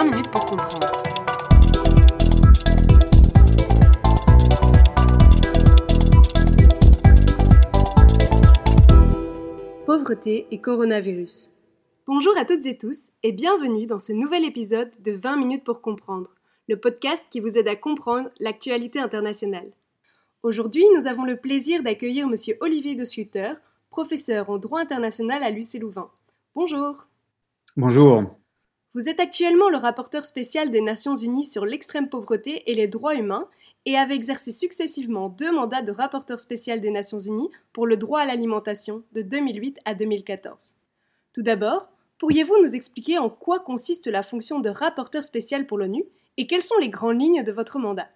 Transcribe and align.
20 0.00 0.06
minutes 0.06 0.30
pour 0.30 0.46
comprendre. 0.46 1.02
Pauvreté 9.84 10.46
et 10.50 10.58
coronavirus. 10.58 11.50
Bonjour 12.06 12.32
à 12.38 12.46
toutes 12.46 12.64
et 12.64 12.78
tous 12.78 13.10
et 13.22 13.32
bienvenue 13.32 13.86
dans 13.86 13.98
ce 13.98 14.12
nouvel 14.12 14.44
épisode 14.46 14.90
de 15.02 15.12
20 15.12 15.36
minutes 15.36 15.64
pour 15.64 15.82
comprendre, 15.82 16.30
le 16.68 16.78
podcast 16.78 17.26
qui 17.28 17.40
vous 17.40 17.58
aide 17.58 17.68
à 17.68 17.76
comprendre 17.76 18.30
l'actualité 18.38 19.00
internationale. 19.00 19.70
Aujourd'hui, 20.42 20.84
nous 20.96 21.08
avons 21.08 21.24
le 21.24 21.36
plaisir 21.36 21.82
d'accueillir 21.82 22.26
Monsieur 22.26 22.56
Olivier 22.60 22.94
de 22.94 23.04
Sutter, 23.04 23.52
professeur 23.90 24.48
en 24.48 24.56
droit 24.56 24.80
international 24.80 25.42
à 25.42 25.50
l'UC 25.50 25.78
Louvain. 25.78 26.08
Bonjour. 26.54 27.06
Bonjour. 27.76 28.39
Vous 28.92 29.08
êtes 29.08 29.20
actuellement 29.20 29.68
le 29.68 29.76
rapporteur 29.76 30.24
spécial 30.24 30.72
des 30.72 30.80
Nations 30.80 31.14
Unies 31.14 31.44
sur 31.44 31.64
l'extrême 31.64 32.08
pauvreté 32.08 32.68
et 32.68 32.74
les 32.74 32.88
droits 32.88 33.14
humains 33.14 33.46
et 33.86 33.96
avez 33.96 34.14
exercé 34.14 34.50
successivement 34.50 35.28
deux 35.28 35.54
mandats 35.54 35.82
de 35.82 35.92
rapporteur 35.92 36.40
spécial 36.40 36.80
des 36.80 36.90
Nations 36.90 37.20
Unies 37.20 37.50
pour 37.72 37.86
le 37.86 37.96
droit 37.96 38.22
à 38.22 38.26
l'alimentation 38.26 39.04
de 39.12 39.22
2008 39.22 39.78
à 39.84 39.94
2014. 39.94 40.74
Tout 41.32 41.42
d'abord, 41.42 41.92
pourriez-vous 42.18 42.60
nous 42.60 42.74
expliquer 42.74 43.16
en 43.18 43.30
quoi 43.30 43.60
consiste 43.60 44.08
la 44.08 44.24
fonction 44.24 44.58
de 44.58 44.70
rapporteur 44.70 45.22
spécial 45.22 45.66
pour 45.66 45.78
l'ONU 45.78 46.02
et 46.36 46.48
quelles 46.48 46.64
sont 46.64 46.78
les 46.80 46.90
grandes 46.90 47.20
lignes 47.20 47.44
de 47.44 47.52
votre 47.52 47.78
mandat? 47.78 48.08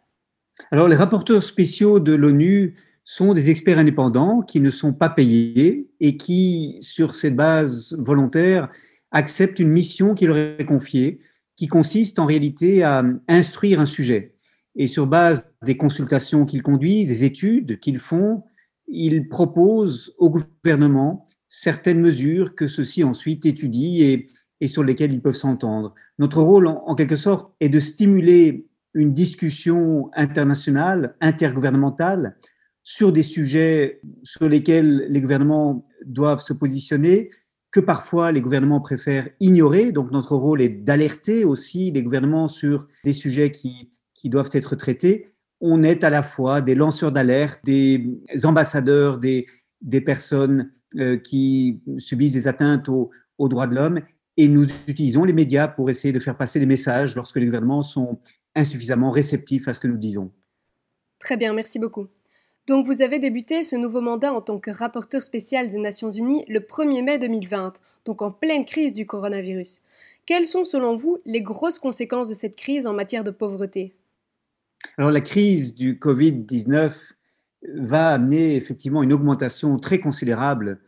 Alors, 0.73 0.89
les 0.89 0.97
rapporteurs 0.97 1.45
spéciaux 1.45 2.01
de 2.01 2.15
l'ONU 2.15 2.75
sont 3.05 3.33
des 3.33 3.49
experts 3.49 3.79
indépendants 3.79 4.43
qui 4.43 4.61
ne 4.61 4.71
sont 4.73 4.93
pas 4.93 5.09
payés 5.09 5.89
et 6.01 6.17
qui, 6.17 6.79
sur 6.81 7.15
cette 7.15 7.37
base 7.37 7.95
volontaire, 7.97 8.71
acceptent 9.15 9.61
une 9.61 9.71
mission 9.71 10.13
qui 10.15 10.27
leur 10.27 10.37
est 10.37 10.67
confiée, 10.67 11.21
qui 11.57 11.69
consiste 11.69 12.19
en 12.19 12.27
réalité 12.27 12.83
à 12.83 13.05
instruire 13.29 13.81
un 13.81 13.87
sujet. 13.87 14.33
Et 14.77 14.87
sur 14.89 15.07
base 15.07 15.49
des 15.65 15.77
consultations 15.77 16.45
qu'ils 16.45 16.63
conduisent, 16.63 17.09
des 17.09 17.25
études 17.25 17.79
qu'ils 17.79 18.01
font, 18.01 18.43
ils 18.89 19.29
proposent 19.29 20.13
au 20.19 20.31
gouvernement 20.31 21.25
certaines 21.49 22.01
mesures 22.01 22.55
que 22.57 22.67
ceux-ci 22.67 23.05
ensuite 23.05 23.47
étudient 23.47 24.19
et, 24.61 24.69
sur 24.69 24.83
lesquelles 24.83 25.13
ils 25.13 25.23
peuvent 25.23 25.35
s'entendre. 25.35 25.95
Notre 26.19 26.43
rôle, 26.43 26.67
en 26.67 26.95
quelque 26.95 27.17
sorte, 27.17 27.55
est 27.61 27.69
de 27.69 27.81
stimuler 27.81 28.67
une 28.95 29.13
discussion 29.13 30.11
internationale, 30.15 31.17
intergouvernementale, 31.21 32.37
sur 32.83 33.13
des 33.13 33.23
sujets 33.23 34.01
sur 34.23 34.49
lesquels 34.49 35.07
les 35.09 35.21
gouvernements 35.21 35.85
doivent 36.05 36.41
se 36.41 36.53
positionner, 36.53 37.31
que 37.75 37.81
parfois 37.81 38.31
les 38.31 38.41
gouvernements 38.41 38.81
préfèrent 38.81 39.29
ignorer. 39.41 39.91
Donc 39.91 40.13
notre 40.13 40.37
rôle 40.37 40.63
est 40.63 40.69
d'alerter 40.69 41.45
aussi 41.45 41.91
les 41.91 42.05
gouvernements 42.05 42.47
sur 42.47 42.87
des 43.03 43.13
sujets 43.13 43.51
qui, 43.51 43.91
qui 44.15 44.29
doivent 44.29 44.51
être 44.53 44.77
traités. 44.77 45.27
On 45.61 45.83
est 45.83 46.05
à 46.05 46.11
la 46.11 46.23
fois 46.23 46.61
des 46.61 46.77
lanceurs 46.77 47.11
d'alerte, 47.11 47.59
des 47.65 48.07
ambassadeurs, 48.45 49.19
des, 49.19 49.47
des 49.81 50.01
personnes 50.01 50.71
euh, 50.99 51.17
qui 51.17 51.83
subissent 51.99 52.35
des 52.35 52.47
atteintes 52.47 52.89
aux, 52.89 53.11
aux 53.39 53.49
droits 53.49 53.67
de 53.67 53.75
l'homme 53.75 54.01
et 54.37 54.47
nous 54.47 54.67
utilisons 54.87 55.25
les 55.25 55.33
médias 55.33 55.67
pour 55.67 55.91
essayer 55.91 56.13
de 56.13 56.21
faire 56.21 56.37
passer 56.37 56.61
les 56.61 56.67
messages 56.67 57.17
lorsque 57.17 57.37
les 57.37 57.47
gouvernements 57.47 57.83
sont 57.83 58.21
insuffisamment 58.55 59.11
réceptifs 59.11 59.67
à 59.67 59.73
ce 59.73 59.81
que 59.81 59.89
nous 59.89 59.99
disons. 59.99 60.31
Très 61.19 61.37
bien, 61.37 61.53
merci 61.53 61.81
beaucoup. 61.81 62.07
Donc 62.67 62.87
vous 62.87 63.03
avez 63.03 63.19
débuté 63.19 63.63
ce 63.63 63.77
nouveau 63.77 64.01
mandat 64.01 64.33
en 64.33 64.41
tant 64.41 64.59
que 64.59 64.71
rapporteur 64.71 65.23
spécial 65.23 65.71
des 65.71 65.79
Nations 65.79 66.11
Unies 66.11 66.45
le 66.49 66.61
1er 66.61 67.05
mai 67.05 67.19
2020, 67.19 67.75
donc 68.07 68.23
en 68.23 68.31
pleine 68.31 68.65
crise 68.65 68.95
du 68.95 69.05
coronavirus. 69.05 69.83
Quelles 70.25 70.47
sont 70.47 70.65
selon 70.65 70.97
vous 70.97 71.19
les 71.27 71.43
grosses 71.43 71.79
conséquences 71.79 72.31
de 72.31 72.35
cette 72.35 72.57
crise 72.57 72.87
en 72.87 72.95
matière 72.95 73.23
de 73.23 73.31
pauvreté? 73.31 73.93
Alors 74.97 75.11
la 75.11 75.21
crise 75.21 75.75
du 75.75 75.97
Covid-19 75.97 76.95
va 77.75 78.09
amener 78.09 78.57
effectivement 78.57 79.03
une 79.03 79.13
augmentation 79.13 79.79
très 79.79 80.01
considérable 80.01 80.81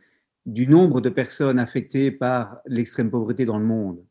du 0.47 0.67
nombre 0.67 1.03
de 1.03 1.11
personnes 1.11 1.59
affectées 1.59 2.11
par 2.11 2.59
l'extrême 2.65 3.11
pauvreté 3.11 3.45
dans 3.45 3.59
le 3.59 3.67
monde. 3.67 4.03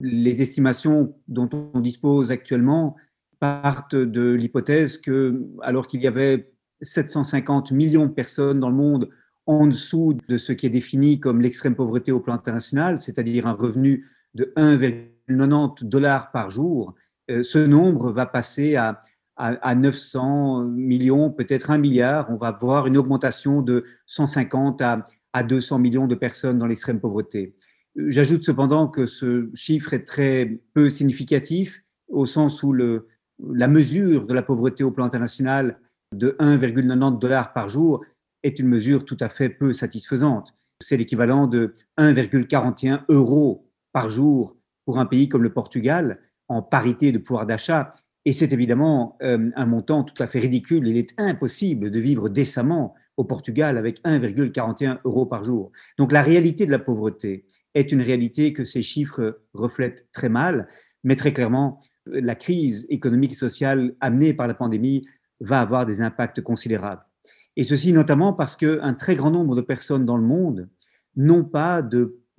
Les 0.00 0.42
estimations 0.42 1.14
dont 1.28 1.48
on 1.52 1.80
dispose 1.80 2.30
actuellement 2.30 2.96
partent 3.40 3.96
de 3.96 4.32
l'hypothèse 4.32 4.98
que, 4.98 5.42
alors 5.62 5.86
qu'il 5.86 6.02
y 6.02 6.06
avait 6.06 6.50
750 6.80 7.72
millions 7.72 8.06
de 8.06 8.12
personnes 8.12 8.60
dans 8.60 8.68
le 8.68 8.76
monde 8.76 9.08
en 9.46 9.66
dessous 9.66 10.16
de 10.28 10.38
ce 10.38 10.52
qui 10.52 10.66
est 10.66 10.70
défini 10.70 11.20
comme 11.20 11.40
l'extrême 11.40 11.76
pauvreté 11.76 12.12
au 12.12 12.20
plan 12.20 12.34
international, 12.34 13.00
c'est-à-dire 13.00 13.46
un 13.46 13.52
revenu 13.52 14.04
de 14.34 14.52
1,90 14.56 15.84
dollars 15.84 16.30
par 16.32 16.50
jour, 16.50 16.94
euh, 17.30 17.42
ce 17.42 17.58
nombre 17.58 18.12
va 18.12 18.26
passer 18.26 18.76
à, 18.76 19.00
à, 19.36 19.48
à 19.62 19.74
900 19.74 20.64
millions, 20.64 21.30
peut-être 21.30 21.70
un 21.70 21.78
milliard. 21.78 22.26
On 22.30 22.36
va 22.36 22.52
voir 22.52 22.86
une 22.86 22.96
augmentation 22.96 23.62
de 23.62 23.84
150 24.06 24.82
à, 24.82 25.02
à 25.32 25.42
200 25.42 25.78
millions 25.78 26.06
de 26.06 26.14
personnes 26.14 26.58
dans 26.58 26.66
l'extrême 26.66 27.00
pauvreté. 27.00 27.54
J'ajoute 27.96 28.44
cependant 28.44 28.88
que 28.88 29.06
ce 29.06 29.48
chiffre 29.54 29.94
est 29.94 30.04
très 30.04 30.60
peu 30.74 30.90
significatif 30.90 31.82
au 32.08 32.26
sens 32.26 32.62
où 32.62 32.72
la 32.72 33.68
mesure 33.68 34.26
de 34.26 34.34
la 34.34 34.42
pauvreté 34.42 34.84
au 34.84 34.90
plan 34.90 35.04
international 35.04 35.78
de 36.12 36.36
1,90 36.40 37.18
dollars 37.18 37.52
par 37.52 37.68
jour 37.68 38.04
est 38.42 38.58
une 38.58 38.68
mesure 38.68 39.04
tout 39.04 39.16
à 39.20 39.28
fait 39.28 39.48
peu 39.48 39.72
satisfaisante. 39.72 40.54
C'est 40.80 40.96
l'équivalent 40.96 41.46
de 41.46 41.72
1,41 41.98 43.02
euros 43.08 43.68
par 43.92 44.10
jour 44.10 44.56
pour 44.84 44.98
un 44.98 45.06
pays 45.06 45.28
comme 45.28 45.42
le 45.42 45.52
Portugal 45.52 46.20
en 46.48 46.62
parité 46.62 47.12
de 47.12 47.18
pouvoir 47.18 47.46
d'achat. 47.46 47.90
Et 48.24 48.32
c'est 48.32 48.52
évidemment 48.52 49.16
euh, 49.22 49.50
un 49.56 49.66
montant 49.66 50.04
tout 50.04 50.20
à 50.22 50.26
fait 50.26 50.38
ridicule. 50.38 50.86
Il 50.86 50.96
est 50.96 51.12
impossible 51.18 51.90
de 51.90 52.00
vivre 52.00 52.28
décemment 52.28 52.94
au 53.16 53.24
Portugal 53.24 53.78
avec 53.78 54.02
1,41 54.04 54.98
euros 55.04 55.26
par 55.26 55.42
jour. 55.42 55.72
Donc 55.98 56.12
la 56.12 56.22
réalité 56.22 56.66
de 56.66 56.70
la 56.70 56.78
pauvreté 56.78 57.46
est 57.74 57.92
une 57.92 58.02
réalité 58.02 58.52
que 58.52 58.64
ces 58.64 58.82
chiffres 58.82 59.40
reflètent 59.54 60.08
très 60.12 60.28
mal, 60.28 60.68
mais 61.02 61.16
très 61.16 61.32
clairement, 61.32 61.80
la 62.06 62.34
crise 62.34 62.86
économique 62.90 63.32
et 63.32 63.36
sociale 63.36 63.94
amenée 64.00 64.34
par 64.34 64.46
la 64.46 64.54
pandémie 64.54 65.06
va 65.40 65.60
avoir 65.60 65.86
des 65.86 66.02
impacts 66.02 66.40
considérables. 66.40 67.02
Et 67.56 67.64
ceci 67.64 67.92
notamment 67.92 68.32
parce 68.32 68.56
qu'un 68.56 68.94
très 68.94 69.16
grand 69.16 69.30
nombre 69.30 69.56
de 69.56 69.60
personnes 69.60 70.04
dans 70.04 70.16
le 70.16 70.22
monde 70.22 70.68
n'ont 71.16 71.44
pas 71.44 71.82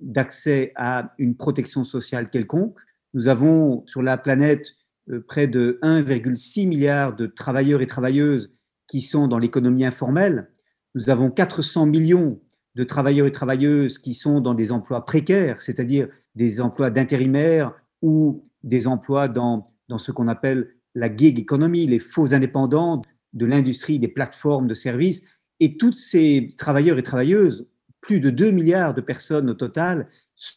d'accès 0.00 0.72
à 0.76 1.12
une 1.18 1.36
protection 1.36 1.84
sociale 1.84 2.30
quelconque. 2.30 2.78
Nous 3.14 3.28
avons 3.28 3.84
sur 3.86 4.02
la 4.02 4.16
planète 4.16 4.74
euh, 5.10 5.24
près 5.26 5.48
de 5.48 5.78
1,6 5.82 6.68
milliard 6.68 7.16
de 7.16 7.26
travailleurs 7.26 7.80
et 7.80 7.86
travailleuses 7.86 8.52
qui 8.86 9.00
sont 9.00 9.26
dans 9.26 9.38
l'économie 9.38 9.84
informelle. 9.84 10.50
Nous 10.94 11.10
avons 11.10 11.30
400 11.30 11.86
millions 11.86 12.40
de 12.74 12.84
travailleurs 12.84 13.26
et 13.26 13.32
travailleuses 13.32 13.98
qui 13.98 14.14
sont 14.14 14.40
dans 14.40 14.54
des 14.54 14.70
emplois 14.70 15.04
précaires, 15.04 15.60
c'est-à-dire 15.60 16.08
des 16.36 16.60
emplois 16.60 16.90
d'intérimaires 16.90 17.74
ou 18.02 18.48
des 18.62 18.86
emplois 18.86 19.28
dans, 19.28 19.64
dans 19.88 19.98
ce 19.98 20.12
qu'on 20.12 20.28
appelle 20.28 20.74
la 20.98 21.14
gig 21.14 21.38
economy, 21.38 21.86
les 21.86 22.00
faux 22.00 22.34
indépendants 22.34 23.02
de 23.32 23.46
l'industrie 23.46 23.98
des 23.98 24.08
plateformes 24.08 24.66
de 24.66 24.74
services. 24.74 25.22
Et 25.60 25.76
tous 25.76 25.92
ces 25.92 26.48
travailleurs 26.56 26.98
et 26.98 27.02
travailleuses, 27.02 27.68
plus 28.00 28.20
de 28.20 28.30
2 28.30 28.50
milliards 28.50 28.94
de 28.94 29.00
personnes 29.00 29.48
au 29.50 29.54
total, 29.54 30.08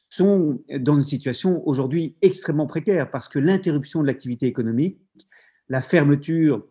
sont 0.10 0.62
dans 0.80 0.96
une 0.96 1.04
situation 1.04 1.68
aujourd'hui 1.68 2.16
extrêmement 2.22 2.68
précaire 2.68 3.10
parce 3.10 3.30
que 3.30 3.40
l'interruption 3.40 4.02
de 4.02 4.08
l'activité 4.08 4.48
économique, 4.48 5.00
la 5.70 5.82
fermeture 5.82 6.68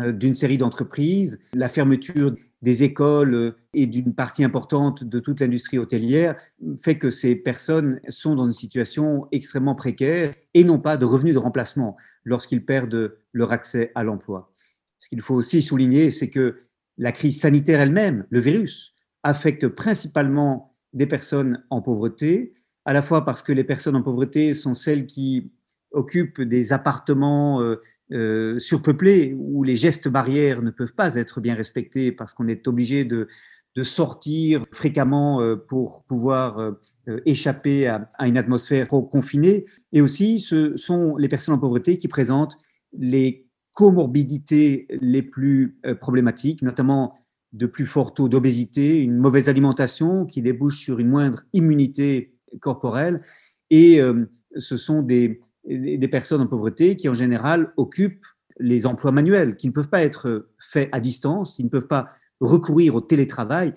euh, 0.00 0.12
d'une 0.12 0.34
série 0.34 0.58
d'entreprises, 0.58 1.40
la 1.54 1.68
fermeture 1.68 2.34
des 2.62 2.82
écoles 2.82 3.34
euh, 3.34 3.56
et 3.72 3.86
d'une 3.86 4.14
partie 4.14 4.44
importante 4.44 5.04
de 5.04 5.20
toute 5.20 5.40
l'industrie 5.40 5.78
hôtelière 5.78 6.36
fait 6.82 6.98
que 6.98 7.10
ces 7.10 7.36
personnes 7.36 8.00
sont 8.08 8.34
dans 8.34 8.46
une 8.46 8.52
situation 8.52 9.28
extrêmement 9.32 9.74
précaire 9.74 10.34
et 10.54 10.64
n'ont 10.64 10.80
pas 10.80 10.96
de 10.96 11.04
revenus 11.04 11.34
de 11.34 11.38
remplacement 11.38 11.96
lorsqu'ils 12.24 12.64
perdent 12.64 13.16
leur 13.32 13.52
accès 13.52 13.92
à 13.94 14.02
l'emploi. 14.02 14.52
Ce 14.98 15.08
qu'il 15.08 15.20
faut 15.22 15.34
aussi 15.34 15.62
souligner, 15.62 16.10
c'est 16.10 16.30
que 16.30 16.56
la 16.96 17.12
crise 17.12 17.40
sanitaire 17.40 17.80
elle-même, 17.80 18.26
le 18.30 18.40
virus, 18.40 18.94
affecte 19.22 19.68
principalement 19.68 20.74
des 20.92 21.06
personnes 21.06 21.64
en 21.70 21.80
pauvreté, 21.80 22.54
à 22.84 22.92
la 22.92 23.02
fois 23.02 23.24
parce 23.24 23.42
que 23.42 23.52
les 23.52 23.64
personnes 23.64 23.94
en 23.94 24.02
pauvreté 24.02 24.54
sont 24.54 24.74
celles 24.74 25.06
qui 25.06 25.52
occupent 25.92 26.40
des 26.40 26.72
appartements 26.72 27.62
euh, 28.10 28.58
surpeuplés 28.58 29.36
où 29.38 29.62
les 29.62 29.76
gestes 29.76 30.08
barrières 30.08 30.62
ne 30.62 30.70
peuvent 30.70 30.94
pas 30.94 31.16
être 31.16 31.42
bien 31.42 31.54
respectés 31.54 32.10
parce 32.10 32.32
qu'on 32.32 32.48
est 32.48 32.66
obligé 32.66 33.04
de, 33.04 33.28
sortir 33.82 34.64
fréquemment 34.72 35.40
euh, 35.40 35.54
pour 35.54 36.02
pouvoir 36.08 36.58
euh, 36.58 36.72
échapper 37.26 37.86
à, 37.86 38.08
une 38.26 38.36
atmosphère 38.36 38.88
trop 38.88 39.02
confinée. 39.02 39.66
Et 39.92 40.00
aussi, 40.00 40.40
ce 40.40 40.76
sont 40.76 41.16
les 41.16 41.28
personnes 41.28 41.54
en 41.54 41.60
pauvreté 41.60 41.96
qui 41.96 42.08
présentent 42.08 42.58
les 42.92 43.46
comorbidités 43.76 44.88
les 45.00 45.22
plus 45.22 45.78
problématiques, 46.00 46.62
notamment 46.62 47.14
de 47.52 47.66
plus 47.66 47.86
fort 47.86 48.14
taux 48.14 48.28
d'obésité, 48.28 49.00
une 49.00 49.16
mauvaise 49.16 49.48
alimentation 49.48 50.26
qui 50.26 50.42
débouche 50.42 50.80
sur 50.80 50.98
une 50.98 51.08
moindre 51.08 51.44
immunité 51.52 52.34
corporelle. 52.60 53.22
Et 53.70 54.00
ce 54.56 54.76
sont 54.76 55.02
des, 55.02 55.40
des 55.68 56.08
personnes 56.08 56.40
en 56.40 56.46
pauvreté 56.46 56.96
qui 56.96 57.08
en 57.08 57.14
général 57.14 57.72
occupent 57.76 58.24
les 58.58 58.86
emplois 58.86 59.12
manuels, 59.12 59.56
qui 59.56 59.68
ne 59.68 59.72
peuvent 59.72 59.88
pas 59.88 60.02
être 60.02 60.48
faits 60.58 60.88
à 60.92 61.00
distance, 61.00 61.58
ils 61.58 61.64
ne 61.64 61.70
peuvent 61.70 61.86
pas 61.86 62.08
recourir 62.40 62.94
au 62.94 63.00
télétravail. 63.00 63.74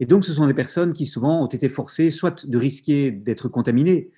Et 0.00 0.06
donc, 0.06 0.24
ce 0.24 0.32
sont 0.32 0.46
des 0.46 0.54
personnes 0.54 0.92
qui 0.92 1.06
souvent 1.06 1.44
ont 1.44 1.48
été 1.48 1.68
forcées 1.68 2.10
soit 2.10 2.46
de 2.46 2.58
risquer 2.58 3.10
d'être 3.10 3.48
contaminées, 3.48 4.10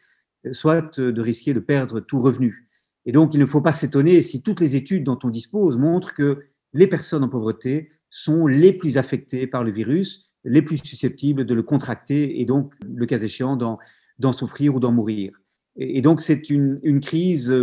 soit 0.52 0.98
de 0.98 1.20
risquer 1.20 1.52
de 1.52 1.60
perdre 1.60 2.00
tout 2.00 2.20
revenu. 2.20 2.68
Et 3.04 3.12
donc, 3.12 3.34
il 3.34 3.40
ne 3.40 3.46
faut 3.46 3.60
pas 3.60 3.72
s'étonner 3.72 4.22
si 4.22 4.42
toutes 4.42 4.60
les 4.60 4.74
études 4.74 5.04
dont 5.04 5.18
on 5.22 5.28
dispose 5.28 5.78
montrent 5.78 6.14
que 6.14 6.44
les 6.72 6.86
personnes 6.86 7.24
en 7.24 7.28
pauvreté 7.28 7.88
sont 8.10 8.46
les 8.46 8.72
plus 8.72 8.98
affectées 8.98 9.46
par 9.46 9.64
le 9.64 9.70
virus, 9.70 10.30
les 10.44 10.62
plus 10.62 10.78
susceptibles 10.78 11.44
de 11.44 11.54
le 11.54 11.62
contracter 11.62 12.40
et 12.40 12.44
donc, 12.44 12.74
le 12.84 13.06
cas 13.06 13.18
échéant, 13.18 13.56
d'en 13.56 14.32
souffrir 14.32 14.74
ou 14.74 14.80
d'en 14.80 14.92
mourir. 14.92 15.32
Et 15.76 16.00
donc, 16.00 16.20
c'est 16.20 16.50
une, 16.50 16.80
une, 16.82 17.00
crise, 17.00 17.54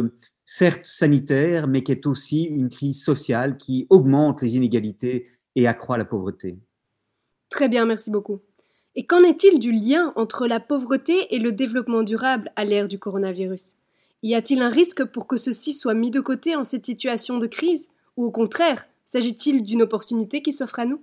certes 0.46 0.86
sanitaire, 0.86 1.68
mais 1.68 1.84
qui 1.84 1.92
est 1.92 2.06
aussi 2.06 2.44
une 2.44 2.70
crise 2.70 3.04
sociale 3.04 3.58
qui 3.58 3.88
augmente 3.90 4.42
les 4.42 4.56
inégalités 4.56 5.28
et 5.56 5.68
accroît 5.68 5.98
la 5.98 6.06
pauvreté. 6.06 6.58
Très 7.50 7.70
bien, 7.70 7.86
merci 7.86 8.12
beaucoup. 8.12 8.42
Et 8.96 9.06
qu'en 9.06 9.24
est-il 9.24 9.60
du 9.60 9.72
lien 9.72 10.14
entre 10.16 10.46
la 10.48 10.60
pauvreté 10.60 11.36
et 11.36 11.40
le 11.40 11.52
développement 11.52 12.04
durable 12.04 12.52
à 12.56 12.64
l'ère 12.64 12.88
du 12.88 13.00
coronavirus? 13.00 13.76
Y 14.22 14.36
a-t-il 14.36 14.62
un 14.62 14.70
risque 14.70 15.04
pour 15.04 15.28
que 15.28 15.38
ceci 15.38 15.74
soit 15.74 15.94
mis 15.94 16.12
de 16.12 16.20
côté 16.20 16.56
en 16.56 16.64
cette 16.64 16.86
situation 16.86 17.38
de 17.38 17.48
crise? 17.48 17.90
Ou 18.18 18.26
au 18.26 18.32
contraire, 18.32 18.86
s'agit-il 19.06 19.64
d'une 19.64 19.82
opportunité 19.82 20.42
qui 20.42 20.54
s'offre 20.54 20.80
à 20.80 20.86
nous? 20.86 21.02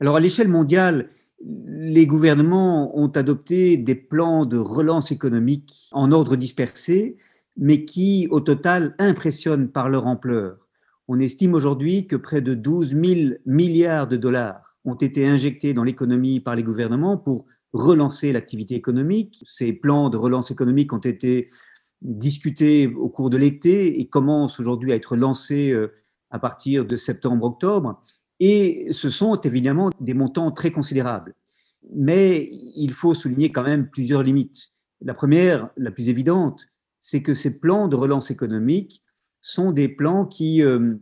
Alors 0.00 0.16
à 0.16 0.20
l'échelle 0.20 0.48
mondiale, 0.48 1.10
les 1.44 2.06
gouvernements 2.06 2.96
ont 2.98 3.08
adopté 3.08 3.76
des 3.76 3.94
plans 3.94 4.44
de 4.44 4.58
relance 4.58 5.10
économique 5.10 5.88
en 5.92 6.12
ordre 6.12 6.36
dispersé, 6.36 7.16
mais 7.56 7.84
qui, 7.84 8.28
au 8.30 8.40
total, 8.40 8.94
impressionnent 8.98 9.68
par 9.68 9.88
leur 9.88 10.06
ampleur. 10.06 10.68
On 11.08 11.18
estime 11.18 11.54
aujourd'hui 11.54 12.06
que 12.06 12.16
près 12.16 12.40
de 12.40 12.54
12 12.54 12.94
000 12.94 13.34
milliards 13.46 14.06
de 14.06 14.16
dollars 14.16 14.76
ont 14.84 14.94
été 14.94 15.26
injectés 15.26 15.74
dans 15.74 15.82
l'économie 15.82 16.40
par 16.40 16.54
les 16.54 16.62
gouvernements 16.62 17.16
pour 17.16 17.46
relancer 17.72 18.32
l'activité 18.32 18.74
économique. 18.74 19.42
Ces 19.46 19.72
plans 19.72 20.08
de 20.10 20.16
relance 20.16 20.50
économique 20.50 20.92
ont 20.92 20.98
été 20.98 21.48
discutés 22.02 22.86
au 22.86 23.08
cours 23.08 23.30
de 23.30 23.36
l'été 23.36 24.00
et 24.00 24.08
commencent 24.08 24.60
aujourd'hui 24.60 24.92
à 24.92 24.96
être 24.96 25.16
lancés 25.16 25.70
euh, 25.72 25.92
à 26.30 26.38
partir 26.38 26.86
de 26.86 26.96
septembre-octobre. 26.96 28.00
Et 28.40 28.88
ce 28.90 29.10
sont 29.10 29.34
évidemment 29.34 29.90
des 30.00 30.14
montants 30.14 30.50
très 30.50 30.70
considérables. 30.70 31.34
Mais 31.94 32.48
il 32.74 32.92
faut 32.92 33.14
souligner 33.14 33.52
quand 33.52 33.62
même 33.62 33.88
plusieurs 33.88 34.22
limites. 34.22 34.70
La 35.02 35.14
première, 35.14 35.70
la 35.76 35.90
plus 35.90 36.08
évidente, 36.08 36.66
c'est 36.98 37.22
que 37.22 37.34
ces 37.34 37.58
plans 37.58 37.88
de 37.88 37.96
relance 37.96 38.30
économique 38.30 39.02
sont 39.40 39.72
des 39.72 39.88
plans 39.88 40.26
qui 40.26 40.62
euh, 40.62 40.94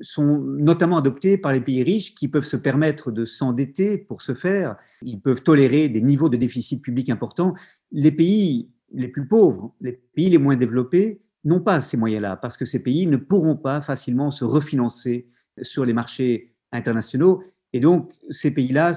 sont 0.00 0.38
notamment 0.38 0.98
adoptés 0.98 1.38
par 1.38 1.52
les 1.52 1.60
pays 1.60 1.82
riches 1.82 2.14
qui 2.14 2.28
peuvent 2.28 2.44
se 2.44 2.56
permettre 2.56 3.10
de 3.10 3.24
s'endetter 3.24 3.96
pour 3.96 4.22
ce 4.22 4.34
faire. 4.34 4.76
Ils 5.02 5.20
peuvent 5.20 5.42
tolérer 5.42 5.88
des 5.88 6.02
niveaux 6.02 6.28
de 6.28 6.36
déficit 6.36 6.82
public 6.82 7.08
importants. 7.08 7.54
Les 7.92 8.12
pays 8.12 8.70
les 8.92 9.08
plus 9.08 9.26
pauvres, 9.26 9.74
les 9.80 9.92
pays 9.92 10.30
les 10.30 10.38
moins 10.38 10.56
développés, 10.56 11.22
n'ont 11.44 11.60
pas 11.60 11.80
ces 11.80 11.96
moyens-là 11.96 12.36
parce 12.36 12.56
que 12.56 12.64
ces 12.64 12.82
pays 12.82 13.06
ne 13.06 13.16
pourront 13.16 13.56
pas 13.56 13.80
facilement 13.80 14.30
se 14.30 14.44
refinancer 14.44 15.26
sur 15.62 15.84
les 15.84 15.92
marchés 15.92 16.49
internationaux. 16.72 17.42
Et 17.72 17.80
donc, 17.80 18.10
ces 18.30 18.50
pays-là, 18.50 18.92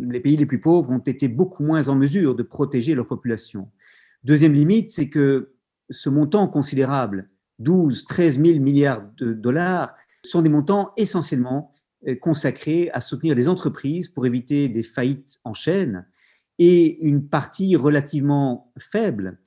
les 0.00 0.20
pays 0.20 0.36
les 0.36 0.46
plus 0.46 0.60
pauvres, 0.60 0.90
ont 0.90 0.98
été 0.98 1.28
beaucoup 1.28 1.64
moins 1.64 1.88
en 1.88 1.94
mesure 1.94 2.34
de 2.34 2.42
protéger 2.42 2.94
leur 2.94 3.06
population. 3.06 3.68
Deuxième 4.24 4.52
limite, 4.52 4.90
c'est 4.90 5.08
que 5.08 5.52
ce 5.90 6.08
montant 6.08 6.48
considérable, 6.48 7.28
12, 7.58 8.04
13 8.04 8.42
000 8.44 8.60
milliards 8.60 9.02
de 9.18 9.32
dollars, 9.32 9.94
sont 10.24 10.42
des 10.42 10.50
montants 10.50 10.92
essentiellement 10.96 11.70
euh, 12.06 12.16
consacrés 12.16 12.90
à 12.92 13.00
soutenir 13.00 13.34
les 13.34 13.48
entreprises 13.48 14.08
pour 14.08 14.26
éviter 14.26 14.68
des 14.68 14.82
faillites 14.82 15.38
en 15.44 15.54
chaîne. 15.54 16.06
Et 16.58 17.00
une 17.04 17.28
partie 17.28 17.76
relativement 17.76 18.72
faible 18.78 19.38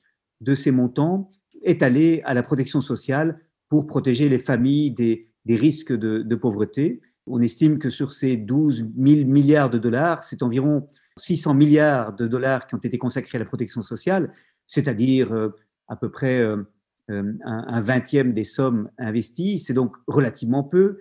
de 0.41 0.55
ces 0.55 0.71
montants 0.71 1.29
est 1.63 1.83
allée 1.83 2.21
à 2.25 2.33
la 2.33 2.43
protection 2.43 2.81
sociale 2.81 3.39
pour 3.69 3.87
protéger 3.87 4.29
les 4.29 4.39
familles 4.39 4.91
des, 4.91 5.29
risques 5.47 5.93
de, 5.93 6.21
de 6.21 6.35
pauvreté. 6.35 7.01
On 7.27 7.41
estime 7.41 7.79
que 7.79 7.89
sur 7.89 8.11
ces 8.11 8.37
12 8.37 8.87
000 8.97 9.27
milliards 9.27 9.69
de 9.69 9.79
dollars, 9.79 10.23
c'est 10.23 10.43
environ 10.43 10.87
600 11.17 11.55
milliards 11.55 12.13
de 12.13 12.27
dollars 12.27 12.67
qui 12.67 12.75
ont 12.75 12.79
été 12.79 12.97
consacrés 12.97 13.37
à 13.37 13.39
la 13.39 13.45
protection 13.45 13.81
sociale, 13.81 14.31
c'est-à-dire 14.67 15.33
euh, 15.33 15.49
à 15.87 15.95
peu 15.95 16.11
près 16.11 16.39
euh, 16.39 16.57
euh, 17.09 17.33
un 17.43 17.79
vingtième 17.81 18.33
des 18.33 18.43
sommes 18.43 18.89
investies. 18.99 19.57
C'est 19.57 19.73
donc 19.73 19.95
relativement 20.07 20.63
peu. 20.63 20.99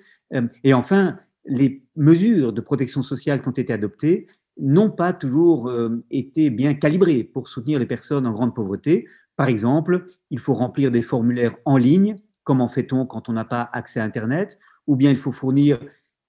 Et 0.63 0.73
enfin, 0.73 1.19
les 1.47 1.85
mesures 1.97 2.53
de 2.53 2.61
protection 2.61 3.03
sociale 3.03 3.43
qui 3.43 3.49
ont 3.49 3.53
été 3.53 3.73
adoptées 3.73 4.27
n'ont 4.59 4.91
pas 4.91 5.13
toujours 5.13 5.73
été 6.11 6.51
bien 6.51 6.75
calibrées 6.75 7.25
pour 7.25 7.49
soutenir 7.49 7.79
les 7.79 7.87
personnes 7.87 8.27
en 8.27 8.33
grande 8.33 8.55
pauvreté. 8.55 9.07
Par 9.37 9.49
exemple, 9.49 10.05
il 10.31 10.39
faut 10.39 10.53
remplir 10.53 10.91
des 10.91 11.03
formulaires 11.03 11.57
en 11.65 11.77
ligne. 11.77 12.17
Comment 12.45 12.69
fait-on 12.69 13.07
quand 13.07 13.29
on 13.29 13.33
n'a 13.33 13.45
pas 13.45 13.69
accès 13.73 13.99
à 13.99 14.05
Internet? 14.05 14.59
Ou 14.87 14.97
bien 14.97 15.11
il 15.11 15.19
faut 15.19 15.33
fournir 15.33 15.81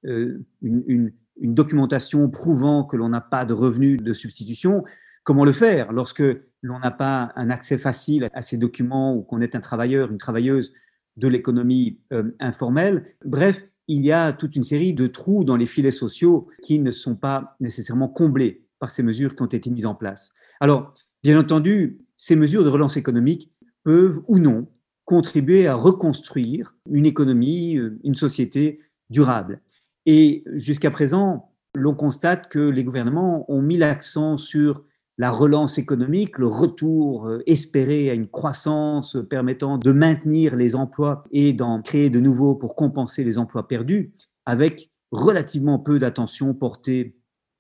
euh, 0.05 0.45
une, 0.61 1.11
documentation 1.37 2.29
prouvant 2.29 2.85
que 2.85 2.95
l'on 2.95 3.09
n'a 3.09 3.21
pas 3.21 3.43
de 3.43 3.53
revenus 3.53 4.01
de 4.01 4.13
substitution. 4.13 4.85
Comment 5.23 5.43
le 5.43 5.51
faire 5.51 5.91
lorsque 5.91 6.23
l'on 6.61 6.79
n'a 6.79 6.91
pas 6.91 7.33
un 7.35 7.49
accès 7.49 7.77
facile 7.77 8.29
à 8.33 8.41
ces 8.41 8.57
documents 8.57 9.13
ou 9.13 9.21
qu'on 9.21 9.41
est 9.41 9.55
un 9.55 9.59
travailleur, 9.59 10.11
une 10.11 10.17
travailleuse 10.17 10.73
de 11.17 11.27
l'économie 11.27 11.99
euh, 12.13 12.31
informelle? 12.39 13.15
Bref, 13.25 13.61
il 13.87 14.05
y 14.05 14.11
a 14.11 14.31
toute 14.31 14.55
une 14.55 14.63
série 14.63 14.93
de 14.93 15.07
trous 15.07 15.43
dans 15.43 15.57
les 15.57 15.65
filets 15.65 15.91
sociaux 15.91 16.47
qui 16.63 16.79
ne 16.79 16.91
sont 16.91 17.15
pas 17.15 17.55
nécessairement 17.59 18.07
comblés 18.07 18.65
par 18.79 18.89
ces 18.89 19.03
mesures 19.03 19.35
qui 19.35 19.41
ont 19.41 19.47
été 19.47 19.69
mises 19.69 19.85
en 19.85 19.95
place. 19.95 20.31
Alors, 20.59 20.93
bien 21.21 21.37
entendu, 21.37 21.99
ces 22.17 22.35
mesures 22.35 22.63
de 22.63 22.69
relance 22.69 22.97
économique 22.97 23.51
peuvent 23.83 24.21
ou 24.27 24.39
non 24.39 24.67
contribuer 25.05 25.67
à 25.67 25.75
reconstruire 25.75 26.75
une 26.89 27.05
économie, 27.05 27.77
euh, 27.77 27.99
une 28.03 28.15
société 28.15 28.79
durable. 29.09 29.61
Et 30.05 30.43
jusqu'à 30.53 30.91
présent, 30.91 31.51
l'on 31.75 31.95
constate 31.95 32.47
que 32.47 32.59
les 32.59 32.83
gouvernements 32.83 33.49
ont 33.51 33.61
mis 33.61 33.77
l'accent 33.77 34.37
sur 34.37 34.83
la 35.17 35.31
relance 35.31 35.77
économique, 35.77 36.37
le 36.37 36.47
retour 36.47 37.27
euh, 37.27 37.41
espéré 37.45 38.09
à 38.09 38.13
une 38.13 38.27
croissance 38.27 39.17
permettant 39.29 39.77
de 39.77 39.91
maintenir 39.91 40.55
les 40.55 40.75
emplois 40.75 41.21
et 41.31 41.53
d'en 41.53 41.81
créer 41.81 42.09
de 42.09 42.19
nouveaux 42.19 42.55
pour 42.55 42.75
compenser 42.75 43.23
les 43.23 43.37
emplois 43.37 43.67
perdus, 43.67 44.11
avec 44.45 44.91
relativement 45.11 45.79
peu 45.79 45.99
d'attention 45.99 46.53
portée 46.53 47.15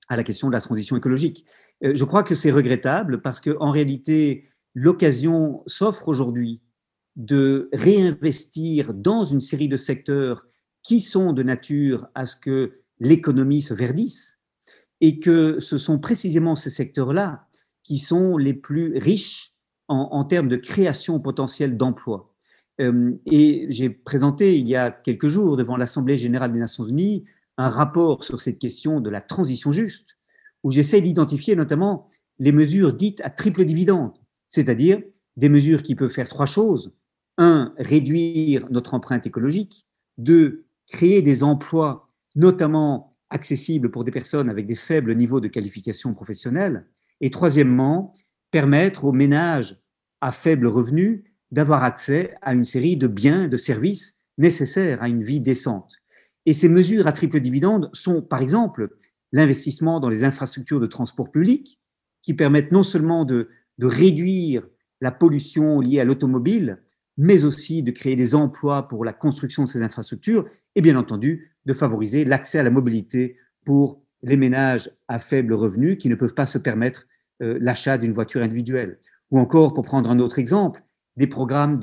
à 0.09 0.17
la 0.17 0.23
question 0.23 0.49
de 0.49 0.53
la 0.53 0.61
transition 0.61 0.97
écologique. 0.97 1.45
Euh, 1.83 1.93
je 1.95 2.03
crois 2.03 2.23
que 2.23 2.35
c'est 2.35 2.51
regrettable 2.51 3.21
parce 3.21 3.39
qu'en 3.39 3.71
réalité, 3.71 4.43
l'occasion 4.73 5.63
s'offre 5.65 6.09
aujourd'hui 6.09 6.61
de 7.15 7.69
réinvestir 7.71 8.93
dans 8.93 9.23
une 9.23 9.39
série 9.39 9.69
de 9.69 9.77
secteurs 9.77 10.45
qui 10.85 10.99
sont 10.99 11.33
de 11.33 11.41
nature 11.41 12.07
à 12.13 12.27
ce 12.27 12.37
que 12.37 12.73
l'économie 12.99 13.61
se 13.61 13.73
verdisse 13.73 14.39
et 15.01 15.19
que 15.19 15.59
ce 15.59 15.79
sont 15.79 15.97
précisément 15.97 16.55
ces 16.55 16.69
secteurs-là 16.69 17.47
qui 17.83 17.97
sont 17.97 18.37
les 18.37 18.53
plus 18.53 18.97
riches 18.99 19.55
en, 19.87 20.23
termes 20.25 20.47
de 20.47 20.55
création 20.55 21.19
potentielle 21.19 21.75
d'emplois. 21.75 22.33
Euh, 22.81 23.13
et 23.25 23.65
j'ai 23.69 23.89
présenté 23.89 24.57
il 24.57 24.67
y 24.67 24.75
a 24.75 24.91
quelques 24.91 25.27
jours 25.27 25.57
devant 25.57 25.75
l'Assemblée 25.75 26.17
générale 26.17 26.51
des 26.51 26.59
Nations 26.59 26.85
unies 26.85 27.25
un 27.57 27.69
rapport 27.69 28.23
sur 28.23 28.39
cette 28.39 28.59
question 28.59 28.99
de 28.99 29.09
la 29.09 29.21
transition 29.21 29.71
juste, 29.71 30.17
où 30.63 30.71
j'essaie 30.71 31.01
d'identifier 31.01 31.55
notamment 31.55 32.09
les 32.39 32.51
mesures 32.51 32.93
dites 32.93 33.21
à 33.21 33.29
triple 33.29 33.65
dividende, 33.65 34.13
c'est-à-dire 34.49 35.01
des 35.37 35.49
mesures 35.49 35.83
qui 35.83 35.95
peuvent 35.95 36.11
faire 36.11 36.27
trois 36.27 36.45
choses. 36.45 36.93
Un, 37.37 37.73
réduire 37.77 38.67
notre 38.69 38.93
empreinte 38.93 39.27
écologique. 39.27 39.87
Deux, 40.17 40.64
créer 40.87 41.21
des 41.21 41.43
emplois, 41.43 42.09
notamment 42.35 43.17
accessibles 43.29 43.91
pour 43.91 44.03
des 44.03 44.11
personnes 44.11 44.49
avec 44.49 44.67
des 44.67 44.75
faibles 44.75 45.15
niveaux 45.15 45.41
de 45.41 45.47
qualification 45.47 46.13
professionnelle. 46.13 46.85
Et 47.21 47.29
troisièmement, 47.29 48.13
permettre 48.51 49.05
aux 49.05 49.11
ménages 49.11 49.81
à 50.21 50.31
faible 50.31 50.67
revenu 50.67 51.31
d'avoir 51.51 51.83
accès 51.83 52.35
à 52.41 52.53
une 52.53 52.63
série 52.63 52.97
de 52.97 53.07
biens 53.07 53.47
de 53.47 53.57
services 53.57 54.19
nécessaires 54.37 55.01
à 55.01 55.09
une 55.09 55.23
vie 55.23 55.39
décente. 55.39 55.97
Et 56.45 56.53
ces 56.53 56.69
mesures 56.69 57.07
à 57.07 57.11
triple 57.11 57.39
dividende 57.39 57.89
sont, 57.93 58.21
par 58.21 58.41
exemple, 58.41 58.95
l'investissement 59.31 59.99
dans 59.99 60.09
les 60.09 60.23
infrastructures 60.23 60.79
de 60.79 60.87
transport 60.87 61.31
public, 61.31 61.79
qui 62.21 62.33
permettent 62.33 62.71
non 62.71 62.83
seulement 62.83 63.25
de, 63.25 63.49
de 63.77 63.85
réduire 63.85 64.67
la 65.01 65.11
pollution 65.11 65.79
liée 65.79 65.99
à 65.99 66.05
l'automobile, 66.05 66.81
mais 67.17 67.43
aussi 67.43 67.83
de 67.83 67.91
créer 67.91 68.15
des 68.15 68.35
emplois 68.35 68.87
pour 68.87 69.05
la 69.05 69.13
construction 69.13 69.63
de 69.63 69.69
ces 69.69 69.81
infrastructures 69.81 70.45
et 70.75 70.81
bien 70.81 70.95
entendu 70.95 71.51
de 71.65 71.73
favoriser 71.73 72.25
l'accès 72.25 72.59
à 72.59 72.63
la 72.63 72.69
mobilité 72.69 73.37
pour 73.65 74.01
les 74.23 74.37
ménages 74.37 74.89
à 75.07 75.19
faible 75.19 75.53
revenu 75.53 75.97
qui 75.97 76.09
ne 76.09 76.15
peuvent 76.15 76.33
pas 76.33 76.45
se 76.45 76.57
permettre 76.57 77.07
euh, 77.41 77.57
l'achat 77.61 77.97
d'une 77.97 78.11
voiture 78.11 78.41
individuelle. 78.41 78.99
Ou 79.31 79.39
encore, 79.39 79.73
pour 79.73 79.83
prendre 79.83 80.09
un 80.09 80.19
autre 80.19 80.39
exemple, 80.39 80.83
des 81.17 81.27
programmes 81.27 81.75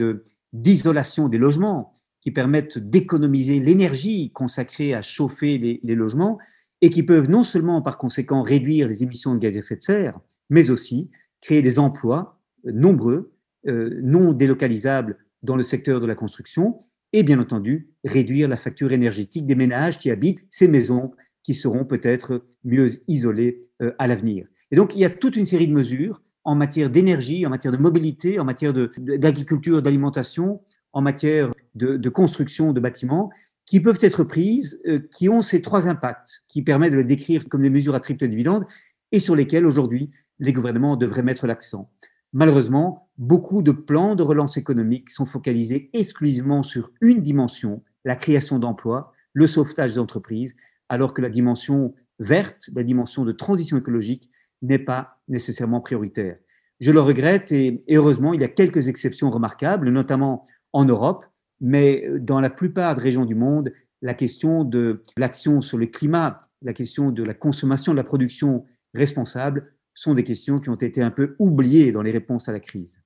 d'isolation 0.52 1.28
des 1.28 1.38
logements 1.38 1.92
qui 2.20 2.30
permettent 2.30 2.78
d'économiser 2.78 3.60
l'énergie 3.60 4.30
consacrée 4.32 4.94
à 4.94 5.02
chauffer 5.02 5.58
les, 5.82 5.94
logements 5.94 6.38
et 6.80 6.90
qui 6.90 7.02
peuvent 7.02 7.28
non 7.28 7.42
seulement 7.42 7.82
par 7.82 7.98
conséquent 7.98 8.42
réduire 8.42 8.88
les 8.88 9.02
émissions 9.02 9.34
de 9.34 9.40
gaz 9.40 9.56
à 9.56 9.60
effet 9.60 9.76
de 9.76 9.82
serre, 9.82 10.20
mais 10.50 10.70
aussi 10.70 11.10
créer 11.40 11.62
des 11.62 11.78
emplois 11.78 12.40
euh, 12.66 12.72
nombreux, 12.72 13.32
euh, 13.68 14.00
non 14.02 14.32
délocalisables 14.32 15.18
dans 15.42 15.56
le 15.56 15.62
secteur 15.62 16.00
de 16.00 16.06
la 16.06 16.14
construction 16.14 16.78
et 17.12 17.22
bien 17.22 17.38
entendu 17.40 17.90
réduire 18.04 18.48
la 18.48 18.56
facture 18.56 18.92
énergétique 18.92 19.46
des 19.46 19.54
ménages 19.54 19.98
qui 19.98 20.10
habitent 20.10 20.40
ces 20.50 20.68
maisons 20.68 21.12
qui 21.42 21.54
seront 21.54 21.84
peut-être 21.84 22.44
mieux 22.64 22.88
isolées 23.08 23.68
euh, 23.82 23.92
à 23.98 24.06
l'avenir. 24.06 24.46
Et 24.70 24.76
donc 24.76 24.94
il 24.94 25.00
y 25.00 25.04
a 25.04 25.10
toute 25.10 25.36
une 25.36 25.46
série 25.46 25.66
de 25.66 25.72
mesures 25.72 26.22
en 26.44 26.54
matière 26.54 26.90
d'énergie, 26.90 27.46
en 27.46 27.50
matière 27.50 27.72
de 27.72 27.78
mobilité, 27.78 28.40
en 28.40 28.44
matière 28.44 28.72
d'agriculture, 28.72 29.82
d'alimentation, 29.82 30.60
en 30.92 31.00
matière 31.00 31.52
de, 31.74 32.08
construction 32.08 32.72
de 32.72 32.80
bâtiments, 32.80 33.30
qui 33.64 33.80
peuvent 33.80 33.98
être 34.00 34.24
prises, 34.24 34.80
euh, 34.86 35.00
qui 35.16 35.28
ont 35.28 35.40
ces 35.40 35.62
trois 35.62 35.88
impacts, 35.88 36.42
qui 36.48 36.62
permettent 36.62 36.92
de 36.92 36.98
les 36.98 37.04
décrire 37.04 37.48
comme 37.48 37.62
des 37.62 37.70
mesures 37.70 37.94
à 37.94 38.00
triple 38.00 38.26
dividende 38.26 38.64
et 39.12 39.18
sur 39.18 39.36
lesquelles 39.36 39.66
aujourd'hui 39.66 40.10
les 40.40 40.52
gouvernements 40.52 40.96
devraient 40.96 41.22
mettre 41.22 41.46
l'accent. 41.46 41.90
Malheureusement, 42.32 43.10
beaucoup 43.18 43.62
de 43.62 43.72
plans 43.72 44.14
de 44.14 44.22
relance 44.22 44.56
économique 44.56 45.10
sont 45.10 45.26
focalisés 45.26 45.90
exclusivement 45.92 46.62
sur 46.62 46.90
une 47.02 47.20
dimension, 47.20 47.82
la 48.04 48.16
création 48.16 48.58
d'emplois, 48.58 49.12
le 49.34 49.46
sauvetage 49.46 49.92
des 49.92 49.98
entreprises, 49.98 50.56
alors 50.88 51.14
que 51.14 51.22
la 51.22 51.28
dimension 51.28 51.94
verte, 52.18 52.70
la 52.74 52.82
dimension 52.82 53.24
de 53.24 53.32
transition 53.32 53.76
écologique, 53.76 54.30
n'est 54.62 54.78
pas 54.78 55.20
nécessairement 55.28 55.80
prioritaire. 55.80 56.38
Je 56.80 56.90
le 56.90 57.00
regrette 57.00 57.52
et, 57.52 57.80
heureusement, 57.90 58.32
il 58.32 58.40
y 58.40 58.44
a 58.44 58.48
quelques 58.48 58.88
exceptions 58.88 59.30
remarquables, 59.30 59.90
notamment 59.90 60.44
en 60.72 60.84
Europe, 60.84 61.24
mais 61.60 62.08
dans 62.18 62.40
la 62.40 62.50
plupart 62.50 62.94
des 62.94 63.02
régions 63.02 63.24
du 63.24 63.34
monde, 63.34 63.72
la 64.00 64.14
question 64.14 64.64
de 64.64 65.02
l'action 65.16 65.60
sur 65.60 65.78
le 65.78 65.86
climat, 65.86 66.38
la 66.62 66.72
question 66.72 67.10
de 67.10 67.22
la 67.22 67.34
consommation, 67.34 67.92
de 67.92 67.98
la 67.98 68.04
production 68.04 68.64
responsable 68.94 69.71
sont 69.94 70.14
des 70.14 70.24
questions 70.24 70.58
qui 70.58 70.70
ont 70.70 70.74
été 70.74 71.02
un 71.02 71.10
peu 71.10 71.34
oubliées 71.38 71.92
dans 71.92 72.02
les 72.02 72.10
réponses 72.10 72.48
à 72.48 72.52
la 72.52 72.60
crise. 72.60 73.02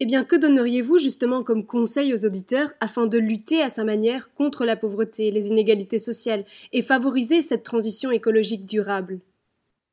Eh 0.00 0.06
bien, 0.06 0.24
que 0.24 0.36
donneriez-vous 0.36 0.98
justement 0.98 1.44
comme 1.44 1.66
conseil 1.66 2.12
aux 2.12 2.24
auditeurs 2.24 2.72
afin 2.80 3.06
de 3.06 3.18
lutter 3.18 3.62
à 3.62 3.68
sa 3.68 3.84
manière 3.84 4.34
contre 4.34 4.64
la 4.64 4.76
pauvreté, 4.76 5.30
les 5.30 5.48
inégalités 5.48 5.98
sociales 5.98 6.44
et 6.72 6.82
favoriser 6.82 7.42
cette 7.42 7.62
transition 7.62 8.10
écologique 8.10 8.66
durable? 8.66 9.20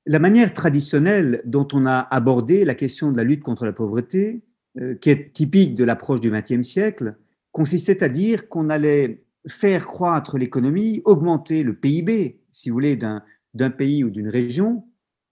La 0.08 0.18
manière 0.18 0.52
traditionnelle 0.54 1.42
dont 1.46 1.68
on 1.74 1.86
a 1.86 2.00
abordé 2.00 2.66
la 2.66 2.74
question 2.74 3.12
de 3.12 3.18
la 3.18 3.24
lutte 3.24 3.44
contre 3.44 3.66
la 3.66 3.74
pauvreté, 3.74 4.42
euh, 4.80 4.96
qui 4.96 5.12
est 5.12 5.32
typique 5.34 5.76
de 5.76 5.84
l'approche 5.84 6.20
du 6.20 6.32
XXe 6.32 6.68
siècle, 6.68 7.16
consistait 7.52 8.04
à 8.04 8.10
dire 8.10 8.50
qu'on 8.50 8.70
allait 8.70 9.24
faire 9.48 9.86
croître 9.86 10.38
l'économie, 10.38 11.02
augmenter 11.06 11.62
le 11.62 11.76
PIB, 11.76 12.40
si 12.50 12.70
vous 12.70 12.74
voulez, 12.74 12.96
d'un 12.96 13.70
pays 13.70 14.04
ou 14.04 14.10
d'une 14.10 14.30
région, 14.30 14.84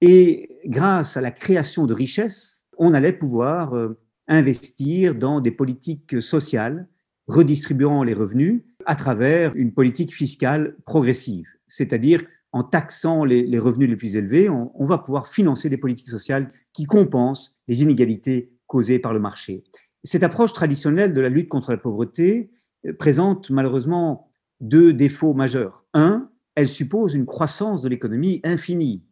et 0.01 0.49
grâce 0.65 1.17
à 1.17 1.21
la 1.21 1.31
création 1.31 1.85
de 1.85 1.93
richesses, 1.93 2.65
on 2.77 2.93
allait 2.93 3.13
pouvoir 3.13 3.75
euh, 3.75 3.99
investir 4.27 5.15
dans 5.15 5.41
des 5.41 5.51
politiques 5.51 6.21
sociales, 6.21 6.87
redistribuant 7.27 8.03
les 8.03 8.13
revenus 8.13 8.63
à 8.85 8.95
travers 8.95 9.55
une 9.55 9.73
politique 9.73 10.13
fiscale 10.13 10.75
progressive. 10.85 11.47
C'est-à-dire, 11.67 12.23
en 12.51 12.63
taxant 12.63 13.25
les, 13.25 13.59
revenus 13.59 13.89
les 13.89 13.95
plus 13.95 14.15
élevés, 14.15 14.49
on, 14.49 14.85
va 14.85 14.97
pouvoir 14.97 15.27
financer 15.27 15.69
des 15.69 15.77
politiques 15.77 16.07
sociales 16.07 16.49
qui 16.73 16.85
compensent 16.85 17.55
les 17.67 17.83
inégalités 17.83 18.51
causées 18.65 18.97
par 18.97 19.13
le 19.13 19.19
marché. 19.19 19.63
Cette 20.03 20.23
approche 20.23 20.53
traditionnelle 20.53 21.13
de 21.13 21.21
la 21.21 21.29
lutte 21.29 21.49
contre 21.49 21.71
la 21.71 21.77
pauvreté 21.77 22.49
euh, 22.87 22.93
présente 22.93 23.49
malheureusement 23.51 24.31
deux 24.61 24.93
défauts 24.93 25.33
majeurs. 25.33 25.85
Un, 25.93 26.29
elle 26.55 26.67
suppose 26.67 27.13
une 27.13 27.25
croissance 27.25 27.81
de 27.81 27.89
l'économie 27.89 28.41
infinie 28.43 29.03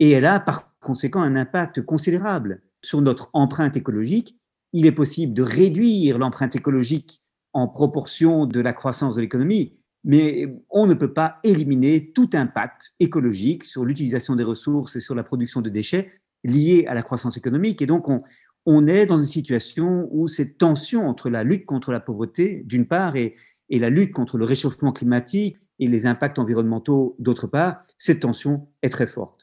et 0.00 0.10
elle 0.10 0.26
a 0.26 0.40
par 0.40 0.72
conséquent 0.80 1.22
un 1.22 1.36
impact 1.36 1.82
considérable 1.82 2.62
sur 2.82 3.00
notre 3.00 3.30
empreinte 3.32 3.76
écologique. 3.76 4.36
Il 4.72 4.86
est 4.86 4.92
possible 4.92 5.34
de 5.34 5.42
réduire 5.42 6.18
l'empreinte 6.18 6.56
écologique 6.56 7.22
en 7.52 7.68
proportion 7.68 8.46
de 8.46 8.60
la 8.60 8.72
croissance 8.72 9.16
de 9.16 9.20
l'économie, 9.20 9.78
mais 10.04 10.46
on 10.70 10.86
ne 10.86 10.94
peut 10.94 11.12
pas 11.12 11.38
éliminer 11.42 12.12
tout 12.12 12.30
impact 12.34 12.94
écologique 13.00 13.64
sur 13.64 13.84
l'utilisation 13.84 14.36
des 14.36 14.44
ressources 14.44 14.96
et 14.96 15.00
sur 15.00 15.14
la 15.14 15.24
production 15.24 15.60
de 15.60 15.70
déchets 15.70 16.10
liés 16.44 16.86
à 16.88 16.94
la 16.94 17.02
croissance 17.02 17.36
économique. 17.36 17.82
Et 17.82 17.86
donc, 17.86 18.06
on, 18.66 18.86
est 18.86 19.06
dans 19.06 19.18
une 19.18 19.26
situation 19.26 20.08
où 20.10 20.28
cette 20.28 20.58
tension 20.58 21.06
entre 21.06 21.30
la 21.30 21.42
lutte 21.42 21.66
contre 21.66 21.90
la 21.90 22.00
pauvreté, 22.00 22.62
d'une 22.66 22.86
part, 22.86 23.16
et, 23.16 23.34
et 23.70 23.78
la 23.78 23.90
lutte 23.90 24.12
contre 24.12 24.36
le 24.38 24.44
réchauffement 24.44 24.92
climatique 24.92 25.56
et 25.78 25.88
les 25.88 26.06
impacts 26.06 26.38
environnementaux, 26.38 27.16
d'autre 27.18 27.46
part, 27.46 27.80
cette 27.96 28.20
tension 28.20 28.68
est 28.82 28.90
très 28.90 29.06
forte. 29.06 29.37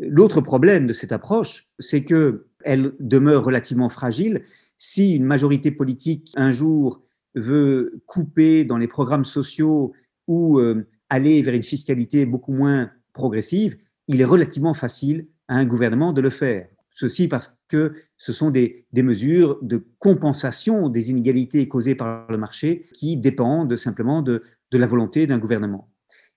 L'autre 0.00 0.40
problème 0.40 0.86
de 0.86 0.94
cette 0.94 1.12
approche, 1.12 1.66
c'est 1.78 2.04
qu'elle 2.04 2.92
demeure 3.00 3.44
relativement 3.44 3.90
fragile. 3.90 4.42
Si 4.78 5.14
une 5.14 5.24
majorité 5.24 5.70
politique 5.70 6.32
un 6.36 6.50
jour 6.50 7.02
veut 7.34 8.00
couper 8.06 8.64
dans 8.64 8.78
les 8.78 8.88
programmes 8.88 9.26
sociaux 9.26 9.92
ou 10.26 10.58
euh, 10.58 10.86
aller 11.10 11.42
vers 11.42 11.54
une 11.54 11.62
fiscalité 11.62 12.24
beaucoup 12.24 12.52
moins 12.52 12.90
progressive, 13.12 13.76
il 14.08 14.22
est 14.22 14.24
relativement 14.24 14.72
facile 14.72 15.26
à 15.48 15.56
un 15.56 15.66
gouvernement 15.66 16.14
de 16.14 16.22
le 16.22 16.30
faire. 16.30 16.66
Ceci 16.90 17.28
parce 17.28 17.54
que 17.68 17.92
ce 18.16 18.32
sont 18.32 18.50
des, 18.50 18.86
mesures 18.94 19.58
de 19.62 19.84
compensation 19.98 20.88
des 20.88 21.10
inégalités 21.10 21.68
causées 21.68 21.94
par 21.94 22.26
le 22.30 22.38
marché 22.38 22.84
qui 22.94 23.18
dépendent 23.18 23.76
simplement 23.76 24.22
de, 24.22 24.42
de 24.70 24.78
la 24.78 24.86
volonté 24.86 25.26
d'un 25.26 25.38
gouvernement. 25.38 25.90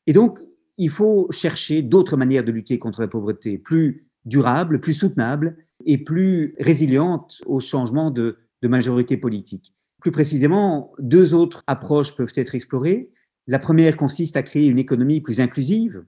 Et 0.05 0.13
donc, 0.13 0.39
il 0.77 0.89
faut 0.89 1.27
chercher 1.32 1.82
d'autres 1.82 2.18
manières 2.18 2.44
de 2.44 2.51
lutter 2.51 2.80
contre 2.80 3.01
la 3.01 3.08
pauvreté, 3.08 3.58
plus 3.58 4.08
durables, 4.25 4.80
plus 4.80 4.94
soutenables 4.94 5.58
et 5.86 5.98
plus 5.98 6.56
résilientes 6.60 7.42
aux 7.46 7.60
changements 7.60 8.12
de, 8.12 8.38
majorité 8.63 9.18
politique. 9.18 9.74
Plus 10.00 10.12
précisément, 10.12 10.94
deux 10.98 11.34
autres 11.34 11.65
approches 11.68 12.15
peuvent 12.15 12.32
être 12.36 12.56
explorées. 12.56 13.12
La 13.46 13.60
première 13.60 13.98
consiste 13.98 14.38
à 14.38 14.44
créer 14.44 14.68
une 14.68 14.80
économie 14.80 15.20
plus 15.20 15.42
inclusive, 15.42 16.06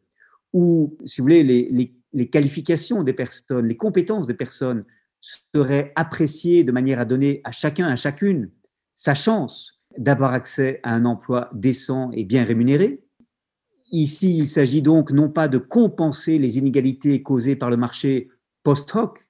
où, 0.53 0.97
si 1.03 1.19
vous 1.19 1.25
voulez, 1.25 1.43
les, 1.43 2.27
qualifications 2.29 3.03
des 3.03 3.11
personnes, 3.11 3.67
les 3.67 3.75
compétences 3.75 4.27
des 4.27 4.35
personnes 4.35 4.85
seraient 5.19 5.91
appréciées 5.97 6.63
de 6.63 6.71
manière 6.71 7.01
à 7.01 7.03
donner 7.03 7.41
à 7.43 7.51
chacun, 7.51 7.87
à 7.87 7.97
chacune, 7.97 8.51
sa 8.95 9.15
chance 9.15 9.81
d'avoir 9.97 10.31
accès 10.31 10.79
à 10.83 10.93
un 10.93 11.03
emploi 11.03 11.49
décent 11.53 12.09
et 12.13 12.23
bien 12.23 12.45
rémunéré. 12.45 13.04
Ici, 13.91 14.37
il 14.37 14.47
s'agit 14.47 14.81
donc 14.81 15.11
non 15.11 15.29
pas 15.29 15.47
de 15.47 15.57
compenser 15.57 16.39
les 16.39 16.57
inégalités 16.57 17.21
causées 17.21 17.55
par 17.55 17.69
le 17.69 17.77
marché 17.77 18.29
post-hoc, 18.63 19.25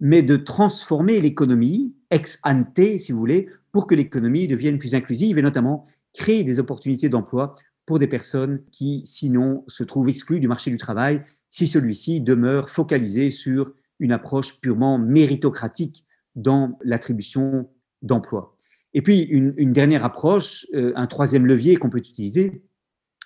mais 0.00 0.22
de 0.22 0.36
transformer 0.36 1.20
l'économie 1.20 1.94
ex 2.10 2.38
ante, 2.44 2.98
si 2.98 3.12
vous 3.12 3.18
voulez, 3.18 3.48
pour 3.72 3.86
que 3.86 3.94
l'économie 3.94 4.46
devienne 4.46 4.78
plus 4.78 4.94
inclusive 4.94 5.38
et 5.38 5.42
notamment 5.42 5.84
créer 6.14 6.44
des 6.44 6.58
opportunités 6.58 7.08
d'emploi 7.08 7.52
pour 7.84 7.98
des 7.98 8.06
personnes 8.06 8.62
qui, 8.72 9.02
sinon, 9.04 9.64
se 9.68 9.84
trouvent 9.84 10.08
exclues 10.08 10.40
du 10.40 10.48
marché 10.48 10.70
du 10.70 10.76
travail 10.76 11.22
si 11.50 11.66
celui-ci 11.66 12.20
demeure 12.20 12.70
focalisé 12.70 13.30
sur 13.30 13.72
une 13.98 14.12
approche 14.12 14.60
purement 14.60 14.98
méritocratique 14.98 16.04
dans 16.34 16.78
l'attribution 16.82 17.68
d'emplois. 18.02 18.56
Et 18.92 19.02
puis, 19.02 19.20
une, 19.22 19.72
dernière 19.72 20.04
approche, 20.04 20.66
euh, 20.74 20.92
un 20.96 21.06
troisième 21.06 21.46
levier 21.46 21.76
qu'on 21.76 21.90
peut 21.90 21.98
utiliser, 21.98 22.62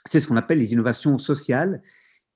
c'est 0.07 0.21
ce 0.21 0.29
qu'on 0.29 0.37
appelle 0.37 0.59
les 0.59 0.73
innovations 0.73 1.19
sociales, 1.19 1.83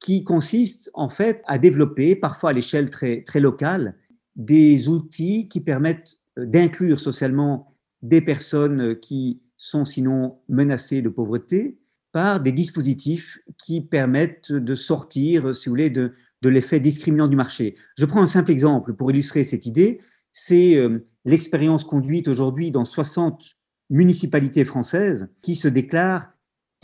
qui 0.00 0.25
consistent 0.25 0.90
en 0.94 1.09
fait 1.09 1.42
à 1.47 1.59
développer, 1.59 2.14
parfois 2.16 2.50
à 2.50 2.52
l'échelle 2.52 2.90
très, 2.90 3.23
très 3.23 3.40
locale, 3.40 3.97
des 4.37 4.88
outils 4.88 5.49
qui 5.49 5.61
permettent 5.61 6.18
euh, 6.38 6.47
d'inclure 6.47 7.00
socialement 7.00 7.75
des 8.02 8.21
personnes 8.21 8.99
qui 9.00 9.40
sont 9.56 9.85
sinon 9.85 10.38
menacées 10.49 11.00
de 11.00 11.09
pauvreté 11.09 11.78
par 12.12 12.40
des 12.40 12.52
dispositifs 12.52 13.38
qui 13.59 13.80
permettent 13.80 14.52
de 14.52 14.75
sortir, 14.75 15.54
si 15.54 15.68
vous 15.68 15.73
voulez, 15.73 15.90
de, 15.90 16.12
de 16.42 16.49
l'effet 16.49 16.78
discriminant 16.80 17.26
du 17.26 17.37
marché. 17.37 17.75
Je 17.97 18.04
prends 18.04 18.23
un 18.23 18.26
simple 18.26 18.50
exemple 18.50 18.92
pour 18.94 19.11
illustrer 19.11 19.42
cette 19.42 19.66
idée. 19.66 20.00
C'est 20.33 20.76
euh, 20.76 21.02
l'expérience 21.25 21.83
conduite 21.83 22.28
aujourd'hui 22.28 22.71
dans 22.71 22.85
60 22.85 23.56
municipalités 23.90 24.64
françaises 24.64 25.28
qui 25.42 25.54
se 25.54 25.68
déclarent 25.68 26.34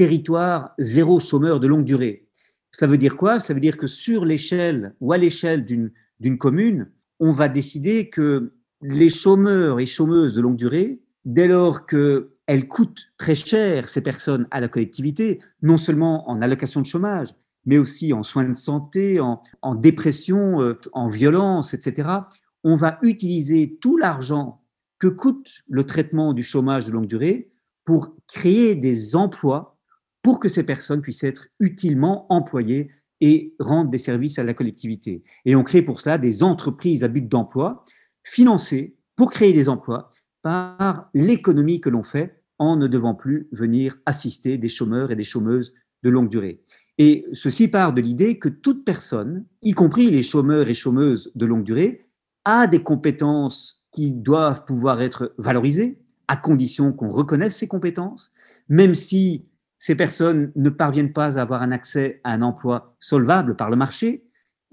territoire 0.00 0.72
zéro 0.78 1.18
chômeur 1.18 1.60
de 1.60 1.66
longue 1.66 1.84
durée. 1.84 2.26
Cela 2.72 2.90
veut 2.90 2.96
dire 2.96 3.18
quoi? 3.18 3.38
Ça 3.38 3.52
veut 3.52 3.60
dire 3.60 3.76
que 3.76 3.86
sur 3.86 4.24
l'échelle 4.24 4.94
ou 4.98 5.12
à 5.12 5.18
l'échelle 5.18 5.62
d'une 5.62 6.38
commune, 6.38 6.90
on 7.18 7.32
va 7.32 7.48
décider 7.48 8.08
que 8.08 8.48
les 8.80 9.10
chômeurs 9.10 9.78
et 9.78 9.84
chômeuses 9.84 10.34
de 10.34 10.40
longue 10.40 10.56
durée, 10.56 11.02
dès 11.26 11.48
lors 11.48 11.84
qu'elles 11.84 12.66
coûtent 12.66 13.12
très 13.18 13.34
cher, 13.34 13.88
ces 13.88 14.00
personnes, 14.00 14.48
à 14.50 14.60
la 14.62 14.68
collectivité, 14.68 15.38
non 15.60 15.76
seulement 15.76 16.30
en 16.30 16.40
allocation 16.40 16.80
de 16.80 16.86
chômage, 16.86 17.34
mais 17.66 17.76
aussi 17.76 18.14
en 18.14 18.22
soins 18.22 18.48
de 18.48 18.54
santé, 18.54 19.20
en, 19.20 19.74
dépression, 19.74 20.62
euh, 20.62 20.80
en 20.92 21.10
violence, 21.10 21.74
etc., 21.74 22.08
on 22.64 22.74
va 22.74 22.98
utiliser 23.02 23.76
tout 23.82 23.98
l'argent 23.98 24.62
que 24.98 25.08
coûte 25.08 25.60
le 25.68 25.84
traitement 25.84 26.32
du 26.32 26.42
chômage 26.42 26.86
de 26.86 26.92
longue 26.92 27.06
durée 27.06 27.50
pour 27.84 28.16
créer 28.26 28.74
des 28.74 29.14
emplois 29.14 29.74
pour 30.22 30.38
que 30.40 30.48
ces 30.48 30.64
personnes 30.64 31.02
puissent 31.02 31.24
être 31.24 31.48
utilement 31.60 32.26
employées 32.32 32.90
et 33.20 33.54
rendre 33.58 33.90
des 33.90 33.98
services 33.98 34.38
à 34.38 34.44
la 34.44 34.54
collectivité. 34.54 35.22
Et 35.44 35.54
on 35.56 35.62
crée 35.62 35.82
pour 35.82 36.00
cela 36.00 36.18
des 36.18 36.42
entreprises 36.42 37.04
à 37.04 37.08
but 37.08 37.26
d'emploi 37.28 37.84
financées 38.24 38.96
pour 39.16 39.30
créer 39.30 39.52
des 39.52 39.68
emplois 39.68 40.08
par 40.42 41.10
l'économie 41.14 41.80
que 41.80 41.90
l'on 41.90 42.02
fait 42.02 42.42
en 42.58 42.76
ne 42.76 42.86
devant 42.86 43.14
plus 43.14 43.48
venir 43.52 43.94
assister 44.06 44.58
des 44.58 44.68
chômeurs 44.68 45.10
et 45.10 45.16
des 45.16 45.24
chômeuses 45.24 45.74
de 46.02 46.10
longue 46.10 46.30
durée. 46.30 46.62
Et 46.98 47.26
ceci 47.32 47.68
part 47.68 47.94
de 47.94 48.02
l'idée 48.02 48.38
que 48.38 48.48
toute 48.48 48.84
personne, 48.84 49.46
y 49.62 49.72
compris 49.72 50.10
les 50.10 50.22
chômeurs 50.22 50.68
et 50.68 50.74
chômeuses 50.74 51.32
de 51.34 51.46
longue 51.46 51.64
durée, 51.64 52.06
a 52.44 52.66
des 52.66 52.82
compétences 52.82 53.82
qui 53.90 54.12
doivent 54.12 54.64
pouvoir 54.64 55.00
être 55.00 55.34
valorisées, 55.38 55.98
à 56.28 56.36
condition 56.36 56.92
qu'on 56.92 57.08
reconnaisse 57.08 57.56
ces 57.56 57.68
compétences, 57.68 58.30
même 58.68 58.94
si 58.94 59.46
ces 59.80 59.94
personnes 59.94 60.52
ne 60.56 60.68
parviennent 60.68 61.14
pas 61.14 61.38
à 61.38 61.40
avoir 61.42 61.62
un 61.62 61.72
accès 61.72 62.20
à 62.22 62.34
un 62.34 62.42
emploi 62.42 62.94
solvable 62.98 63.56
par 63.56 63.70
le 63.70 63.76
marché, 63.76 64.26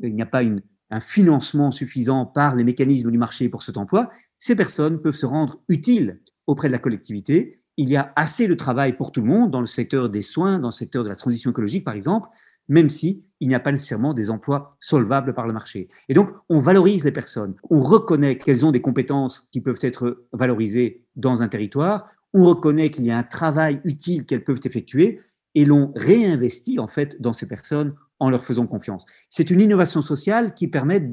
il 0.03 0.13
n'y 0.13 0.21
a 0.21 0.25
pas 0.25 0.41
un 0.43 0.99
financement 0.99 1.71
suffisant 1.71 2.25
par 2.25 2.55
les 2.55 2.65
mécanismes 2.65 3.09
du 3.09 3.17
marché 3.17 3.47
pour 3.47 3.63
cet 3.63 3.77
emploi, 3.77 4.09
ces 4.37 4.53
personnes 4.53 5.01
peuvent 5.01 5.15
se 5.15 5.25
rendre 5.25 5.61
utiles 5.69 6.19
auprès 6.45 6.67
de 6.67 6.73
la 6.73 6.79
collectivité. 6.79 7.61
Il 7.77 7.87
y 7.87 7.95
a 7.95 8.11
assez 8.17 8.49
de 8.49 8.53
travail 8.53 8.97
pour 8.97 9.13
tout 9.13 9.21
le 9.21 9.27
monde 9.27 9.49
dans 9.49 9.61
le 9.61 9.65
secteur 9.65 10.09
des 10.09 10.21
soins, 10.21 10.59
dans 10.59 10.67
le 10.67 10.73
secteur 10.73 11.05
de 11.05 11.09
la 11.09 11.15
transition 11.15 11.51
écologique, 11.51 11.85
par 11.85 11.93
exemple, 11.93 12.27
même 12.67 12.89
si 12.89 13.23
il 13.39 13.47
n'y 13.47 13.55
a 13.55 13.61
pas 13.61 13.71
nécessairement 13.71 14.13
des 14.13 14.29
emplois 14.29 14.67
solvables 14.81 15.33
par 15.33 15.47
le 15.47 15.53
marché. 15.53 15.87
Et 16.09 16.13
donc, 16.13 16.31
on 16.49 16.59
valorise 16.59 17.05
les 17.05 17.13
personnes, 17.13 17.55
on 17.69 17.79
reconnaît 17.79 18.37
qu'elles 18.37 18.65
ont 18.65 18.71
des 18.71 18.81
compétences 18.81 19.47
qui 19.53 19.61
peuvent 19.61 19.79
être 19.81 20.25
valorisées 20.33 21.05
dans 21.15 21.43
un 21.43 21.47
territoire, 21.47 22.09
on 22.34 22.43
reconnaît 22.43 22.89
qu'il 22.89 23.05
y 23.05 23.12
a 23.12 23.17
un 23.17 23.24
travail 23.24 23.81
utile 23.84 24.25
qu'elles 24.25 24.43
peuvent 24.43 24.62
effectuer 24.63 25.19
et 25.55 25.65
l'on 25.65 25.91
réinvestit 25.96 26.79
en 26.79 26.88
fait 26.88 27.22
dans 27.22 27.34
ces 27.34 27.48
personnes 27.48 27.96
en 28.19 28.29
leur 28.29 28.43
faisant 28.43 28.67
confiance. 28.67 29.05
C'est 29.29 29.50
une 29.50 29.62
innovation 29.62 30.01
sociale 30.01 30.53
qui 30.53 30.67
permet 30.67 31.10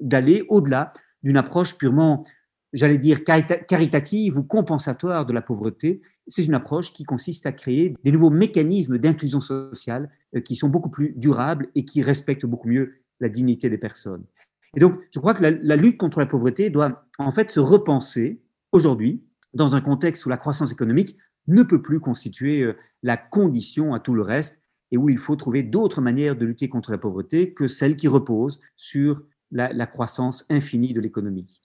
d'aller 0.00 0.44
au-delà 0.48 0.90
d'une 1.22 1.36
approche 1.36 1.76
purement, 1.76 2.24
j'allais 2.72 2.98
dire, 2.98 3.24
caritative 3.24 4.36
ou 4.38 4.44
compensatoire 4.44 5.26
de 5.26 5.32
la 5.32 5.42
pauvreté. 5.42 6.00
C'est 6.26 6.44
une 6.44 6.54
approche 6.54 6.92
qui 6.92 7.04
consiste 7.04 7.46
à 7.46 7.52
créer 7.52 7.94
des 8.04 8.12
nouveaux 8.12 8.30
mécanismes 8.30 8.98
d'inclusion 8.98 9.40
sociale 9.40 10.10
euh, 10.36 10.40
qui 10.40 10.54
sont 10.54 10.68
beaucoup 10.68 10.90
plus 10.90 11.12
durables 11.16 11.68
et 11.74 11.84
qui 11.84 12.02
respectent 12.02 12.46
beaucoup 12.46 12.68
mieux 12.68 12.94
la 13.20 13.28
dignité 13.28 13.68
des 13.68 13.78
personnes. 13.78 14.24
Et 14.76 14.80
donc, 14.80 15.00
je 15.10 15.18
crois 15.18 15.34
que 15.34 15.42
la, 15.42 15.50
la 15.50 15.76
lutte 15.76 15.96
contre 15.96 16.20
la 16.20 16.26
pauvreté 16.26 16.70
doit 16.70 17.04
en 17.18 17.30
fait 17.30 17.50
se 17.50 17.58
repenser 17.58 18.40
aujourd'hui 18.70 19.24
dans 19.58 19.74
un 19.74 19.82
contexte 19.82 20.24
où 20.24 20.30
la 20.30 20.38
croissance 20.38 20.72
économique 20.72 21.16
ne 21.48 21.62
peut 21.62 21.82
plus 21.82 22.00
constituer 22.00 22.62
euh, 22.62 22.76
la 23.02 23.16
condition 23.18 23.92
à 23.92 24.00
tout 24.00 24.14
le 24.14 24.22
reste 24.22 24.62
et 24.90 24.96
où 24.96 25.10
il 25.10 25.18
faut 25.18 25.36
trouver 25.36 25.62
d'autres 25.62 26.00
manières 26.00 26.36
de 26.36 26.46
lutter 26.46 26.68
contre 26.68 26.92
la 26.92 26.98
pauvreté 26.98 27.52
que 27.52 27.68
celles 27.68 27.96
qui 27.96 28.08
reposent 28.08 28.60
sur 28.76 29.22
la, 29.50 29.86
croissance 29.86 30.46
infinie 30.50 30.94
de 30.94 31.00
l'économie. 31.00 31.60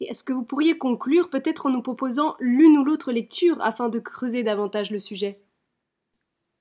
Est-ce 0.00 0.24
que 0.24 0.32
vous 0.32 0.44
pourriez 0.44 0.76
conclure 0.76 1.30
peut-être 1.30 1.66
en 1.66 1.70
nous 1.70 1.82
proposant 1.82 2.34
l'une 2.40 2.76
ou 2.76 2.84
l'autre 2.84 3.12
lecture 3.12 3.60
afin 3.62 3.88
de 3.88 3.98
creuser 3.98 4.42
davantage 4.42 4.90
le 4.90 4.98
sujet? 4.98 5.40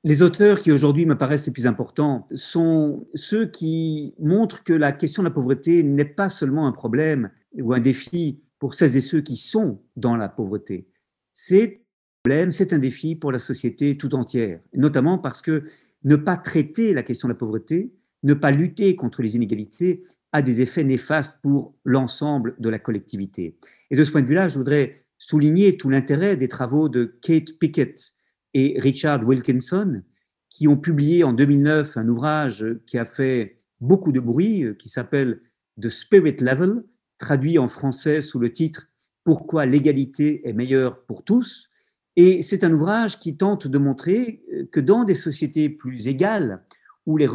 Les 0.04 0.22
auteurs 0.22 0.60
qui 0.60 0.72
aujourd'hui 0.72 1.06
me 1.06 1.18
paraissent 1.18 1.48
les 1.48 1.54
plus 1.54 1.68
importants 1.68 2.28
sont 2.36 3.08
ceux 3.16 3.46
qui 3.46 4.14
montrent 4.20 4.64
que 4.64 4.74
la 4.74 4.92
question 4.92 5.24
de 5.24 5.28
la 5.28 5.34
pauvreté 5.34 5.84
n'est 5.84 6.06
pas 6.06 6.30
seulement 6.30 6.68
un 6.68 6.72
problème 6.72 7.32
ou 7.54 7.74
un 7.74 7.80
défi 7.80 8.42
pour 8.62 8.76
celles 8.76 8.96
et 8.96 9.02
ceux 9.02 9.22
qui 9.22 9.38
sont 9.38 9.82
dans 9.96 10.16
la 10.16 10.30
pauvreté. 10.30 10.88
C'est 11.34 11.64
un 11.64 12.30
problème, 12.30 12.52
c'est 12.52 12.74
un 12.74 12.78
défi 12.78 13.16
pour 13.16 13.32
la 13.32 13.40
société 13.40 13.98
tout 13.98 14.14
entière, 14.14 14.60
notamment 14.76 15.18
parce 15.18 15.42
que 15.42 15.64
ne 16.04 16.16
pas 16.16 16.38
traiter 16.38 16.94
la 16.94 17.02
question 17.02 17.28
de 17.28 17.34
la 17.34 17.40
pauvreté, 17.40 17.92
ne 18.22 18.36
pas 18.36 18.52
lutter 18.52 18.96
contre 18.96 19.24
les 19.24 19.36
inégalités 19.36 20.02
a 20.32 20.44
des 20.44 20.62
effets 20.62 20.84
néfastes 20.84 21.40
pour 21.42 21.76
l'ensemble 21.86 22.56
de 22.60 22.70
la 22.70 22.78
collectivité. 22.78 23.58
Et 23.90 23.96
de 23.96 24.04
ce 24.04 24.12
point 24.12 24.22
de 24.22 24.28
vue-là, 24.28 24.48
je 24.48 24.60
voudrais 24.60 25.06
souligner 25.18 25.76
tout 25.76 25.90
l'intérêt 25.90 26.38
des 26.38 26.48
travaux 26.48 26.88
de 26.88 27.18
Kate 27.20 27.58
Pickett 27.58 28.14
et 28.54 28.76
Richard 28.78 29.26
Wilkinson, 29.28 30.04
qui 30.50 30.68
ont 30.68 30.78
publié 30.78 31.24
en 31.24 31.34
2009 31.34 31.98
un 31.98 32.08
ouvrage 32.08 32.64
qui 32.86 33.00
a 33.00 33.06
fait 33.06 33.56
beaucoup 33.80 34.12
de 34.12 34.20
bruit, 34.20 34.66
qui 34.78 34.88
s'appelle 34.88 35.42
The 35.82 35.90
Spirit 35.90 36.38
Level, 36.42 36.84
traduit 37.22 37.58
en 37.58 37.68
français 37.68 38.22
sous 38.22 38.40
le 38.40 38.52
titre 38.52 38.90
Pourquoi 39.24 39.66
l'égalité 39.66 40.48
est 40.48 40.54
meilleure 40.54 41.06
pour 41.06 41.24
tous? 41.24 41.70
Et 42.16 42.42
c'est 42.42 42.64
un 42.64 42.74
ouvrage 42.74 43.20
qui 43.20 43.38
tente 43.38 43.68
de 43.68 43.78
montrer 43.78 44.44
que 44.72 44.82
dans 44.82 45.06
des 45.06 45.16
sociétés 45.16 45.70
plus 45.70 46.08
égales, 46.08 46.64
où 47.06 47.18
les, 47.18 47.28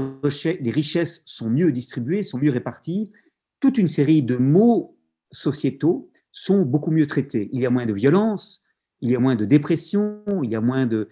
richesses 0.71 1.23
sont 1.25 1.51
mieux 1.51 1.73
distribuées, 1.73 2.23
sont 2.23 2.39
mieux 2.39 2.51
réparties, 2.51 3.13
toute 3.61 3.79
une 3.79 3.89
série 3.89 4.23
de 4.23 4.37
maux 4.37 4.97
sociétaux 5.33 6.11
sont 6.31 6.63
beaucoup 6.63 6.91
mieux 6.91 7.07
traités. 7.07 7.49
Il 7.53 7.61
y 7.61 7.67
a 7.67 7.71
moins 7.71 7.87
de 7.87 7.93
violence, 7.93 8.63
il 9.01 9.11
y 9.11 9.17
a 9.17 9.19
moins 9.19 9.37
de 9.37 9.45
dépression, 9.45 10.23
il 10.43 10.51
y 10.51 10.57
a 10.57 10.61
moins 10.61 10.87
de, 10.87 11.09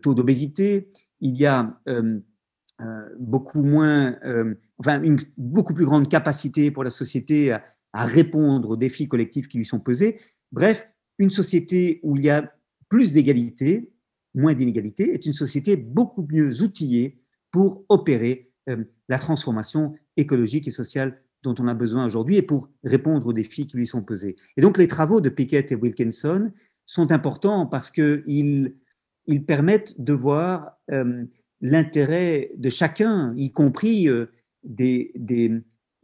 taux 0.00 0.14
d'obésité, 0.14 0.88
il 1.20 1.36
y 1.36 1.46
a 1.46 1.78
euh, 1.88 2.20
euh, 2.80 3.08
beaucoup 3.18 3.62
moins, 3.62 4.16
euh, 4.24 4.54
enfin 4.78 5.02
une 5.02 5.18
beaucoup 5.36 5.74
plus 5.74 5.84
grande 5.84 6.08
capacité 6.08 6.70
pour 6.70 6.84
la 6.84 6.90
société 6.90 7.52
à, 7.52 7.62
à 7.92 8.04
répondre 8.04 8.70
aux 8.70 8.76
défis 8.76 9.08
collectifs 9.08 9.48
qui 9.48 9.58
lui 9.58 9.64
sont 9.64 9.80
posés. 9.80 10.18
Bref, 10.50 10.88
une 11.18 11.30
société 11.30 12.00
où 12.02 12.16
il 12.16 12.24
y 12.24 12.30
a 12.30 12.52
plus 12.88 13.12
d'égalité, 13.12 13.90
moins 14.34 14.54
d'inégalité, 14.54 15.12
est 15.12 15.26
une 15.26 15.32
société 15.32 15.76
beaucoup 15.76 16.26
mieux 16.30 16.62
outillée 16.62 17.20
pour 17.50 17.84
opérer 17.88 18.50
euh, 18.68 18.84
la 19.08 19.18
transformation 19.18 19.94
écologique 20.16 20.68
et 20.68 20.70
sociale 20.70 21.20
dont 21.42 21.54
on 21.58 21.68
a 21.68 21.74
besoin 21.74 22.04
aujourd'hui 22.04 22.36
et 22.36 22.42
pour 22.42 22.68
répondre 22.84 23.26
aux 23.26 23.32
défis 23.32 23.66
qui 23.66 23.76
lui 23.76 23.86
sont 23.86 24.02
posés. 24.02 24.36
Et 24.56 24.60
donc 24.60 24.78
les 24.78 24.86
travaux 24.86 25.20
de 25.20 25.28
Pickett 25.28 25.72
et 25.72 25.74
Wilkinson 25.74 26.52
sont 26.86 27.10
importants 27.12 27.66
parce 27.66 27.90
qu'ils 27.90 28.74
ils 29.26 29.44
permettent 29.44 30.00
de 30.00 30.12
voir 30.12 30.78
euh, 30.90 31.24
l'intérêt 31.60 32.50
de 32.56 32.70
chacun, 32.70 33.34
y 33.36 33.52
compris 33.52 34.08
euh, 34.08 34.26
des, 34.64 35.12
des, 35.14 35.52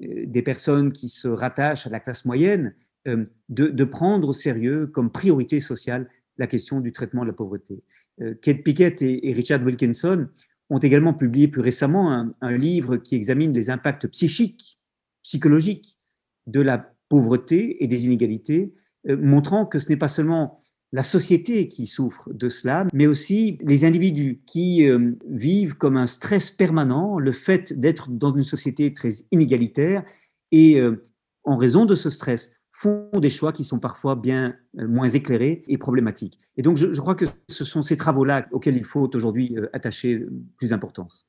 des 0.01 0.43
personnes 0.43 0.93
qui 0.93 1.09
se 1.09 1.29
rattachent 1.29 1.87
à 1.87 1.91
la 1.91 2.01
classe 2.01 2.25
moyenne, 2.25 2.75
euh, 3.07 3.25
de, 3.49 3.85
prendre 3.85 4.29
au 4.29 4.33
sérieux 4.33 4.87
comme 4.87 5.11
priorité 5.11 5.61
sociale 5.61 6.09
la 6.37 6.47
question 6.47 6.81
du 6.81 6.93
traitement 6.93 7.23
de 7.23 7.29
la 7.29 7.33
pauvreté. 7.33 7.83
Euh, 8.21 8.35
Kate 8.35 8.63
Pickett 8.63 9.01
et, 9.03 9.33
Richard 9.33 9.63
Wilkinson 9.63 10.29
ont 10.69 10.79
également 10.79 11.15
publié 11.15 11.49
plus 11.49 11.63
récemment 11.63 12.31
un, 12.41 12.57
livre 12.57 12.99
qui 12.99 13.15
examine 13.15 13.53
les 13.53 13.71
impacts 13.71 14.07
psychiques, 14.09 14.79
psychologiques 15.23 15.99
de 16.47 16.61
la 16.61 16.93
pauvreté 17.09 17.83
et 17.83 17.87
des 17.87 18.05
inégalités, 18.05 18.75
montrant 19.09 19.65
que 19.65 19.79
ce 19.79 19.89
n'est 19.89 19.97
pas 19.97 20.09
seulement 20.09 20.61
la 20.93 21.03
société 21.03 21.69
qui 21.69 21.87
souffre 21.87 22.29
de 22.33 22.49
cela, 22.49 22.87
mais 22.95 23.07
aussi 23.07 23.59
les 23.63 23.85
individus 23.85 24.41
qui 24.47 24.89
euh, 24.89 25.13
vivent 25.29 25.75
comme 25.75 25.97
un 25.97 26.07
stress 26.07 26.51
permanent, 26.51 27.19
le 27.19 27.33
fait 27.33 27.79
d'être 27.79 28.11
dans 28.11 28.35
une 28.35 28.45
société 28.45 28.93
très 28.95 29.11
inégalitaire 29.31 30.03
et 30.51 30.81
euh, 30.81 31.03
en 31.45 31.57
raison 31.57 31.85
de 31.85 31.95
ce 31.95 32.09
stress 32.09 32.53
font 32.73 33.11
des 33.15 33.31
choix 33.31 33.53
qui 33.53 33.65
sont 33.65 33.79
parfois 33.79 34.17
bien 34.17 34.57
euh, 34.79 34.89
moins 34.89 35.09
éclairés 35.09 35.65
et 35.69 35.77
problématiques. 35.77 36.39
Et 36.57 36.63
donc 36.63 36.79
je, 36.79 36.93
je, 36.93 37.01
crois 37.01 37.15
que 37.15 37.27
ce 37.49 37.65
sont 37.65 37.83
ces 37.83 37.97
travaux-là 37.97 38.47
auxquels 38.53 38.77
il 38.77 38.85
faut 38.85 39.11
aujourd'hui 39.15 39.57
attacher 39.73 40.25
plus 40.57 40.71
d'importance. 40.71 41.29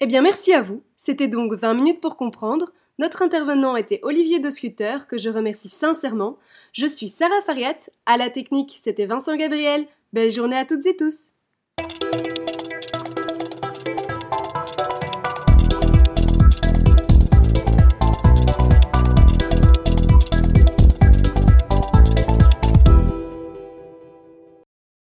Eh 0.00 0.06
bien 0.06 0.20
merci 0.20 0.52
à 0.52 0.60
vous. 0.60 0.82
C'était 0.96 1.28
donc 1.28 1.54
20 1.54 1.74
minutes 1.74 2.00
pour 2.00 2.16
comprendre. 2.16 2.72
Notre 2.98 3.22
intervenant 3.22 3.76
était 3.76 4.00
Olivier 4.02 4.38
de 4.38 4.50
que 5.08 5.18
je 5.18 5.30
remercie 5.30 5.68
sincèrement. 5.68 6.38
Je 6.72 6.86
suis 6.86 7.08
Sarah 7.08 7.42
Fariat. 7.46 7.78
À 8.06 8.16
la 8.16 8.30
technique, 8.30 8.78
c'était 8.80 9.06
Vincent 9.06 9.36
Gabriel. 9.36 9.86
Belle 10.12 10.30
journée 10.30 10.56
à 10.56 10.66
toutes 10.66 10.84
et 10.86 10.96
tous. 10.96 11.32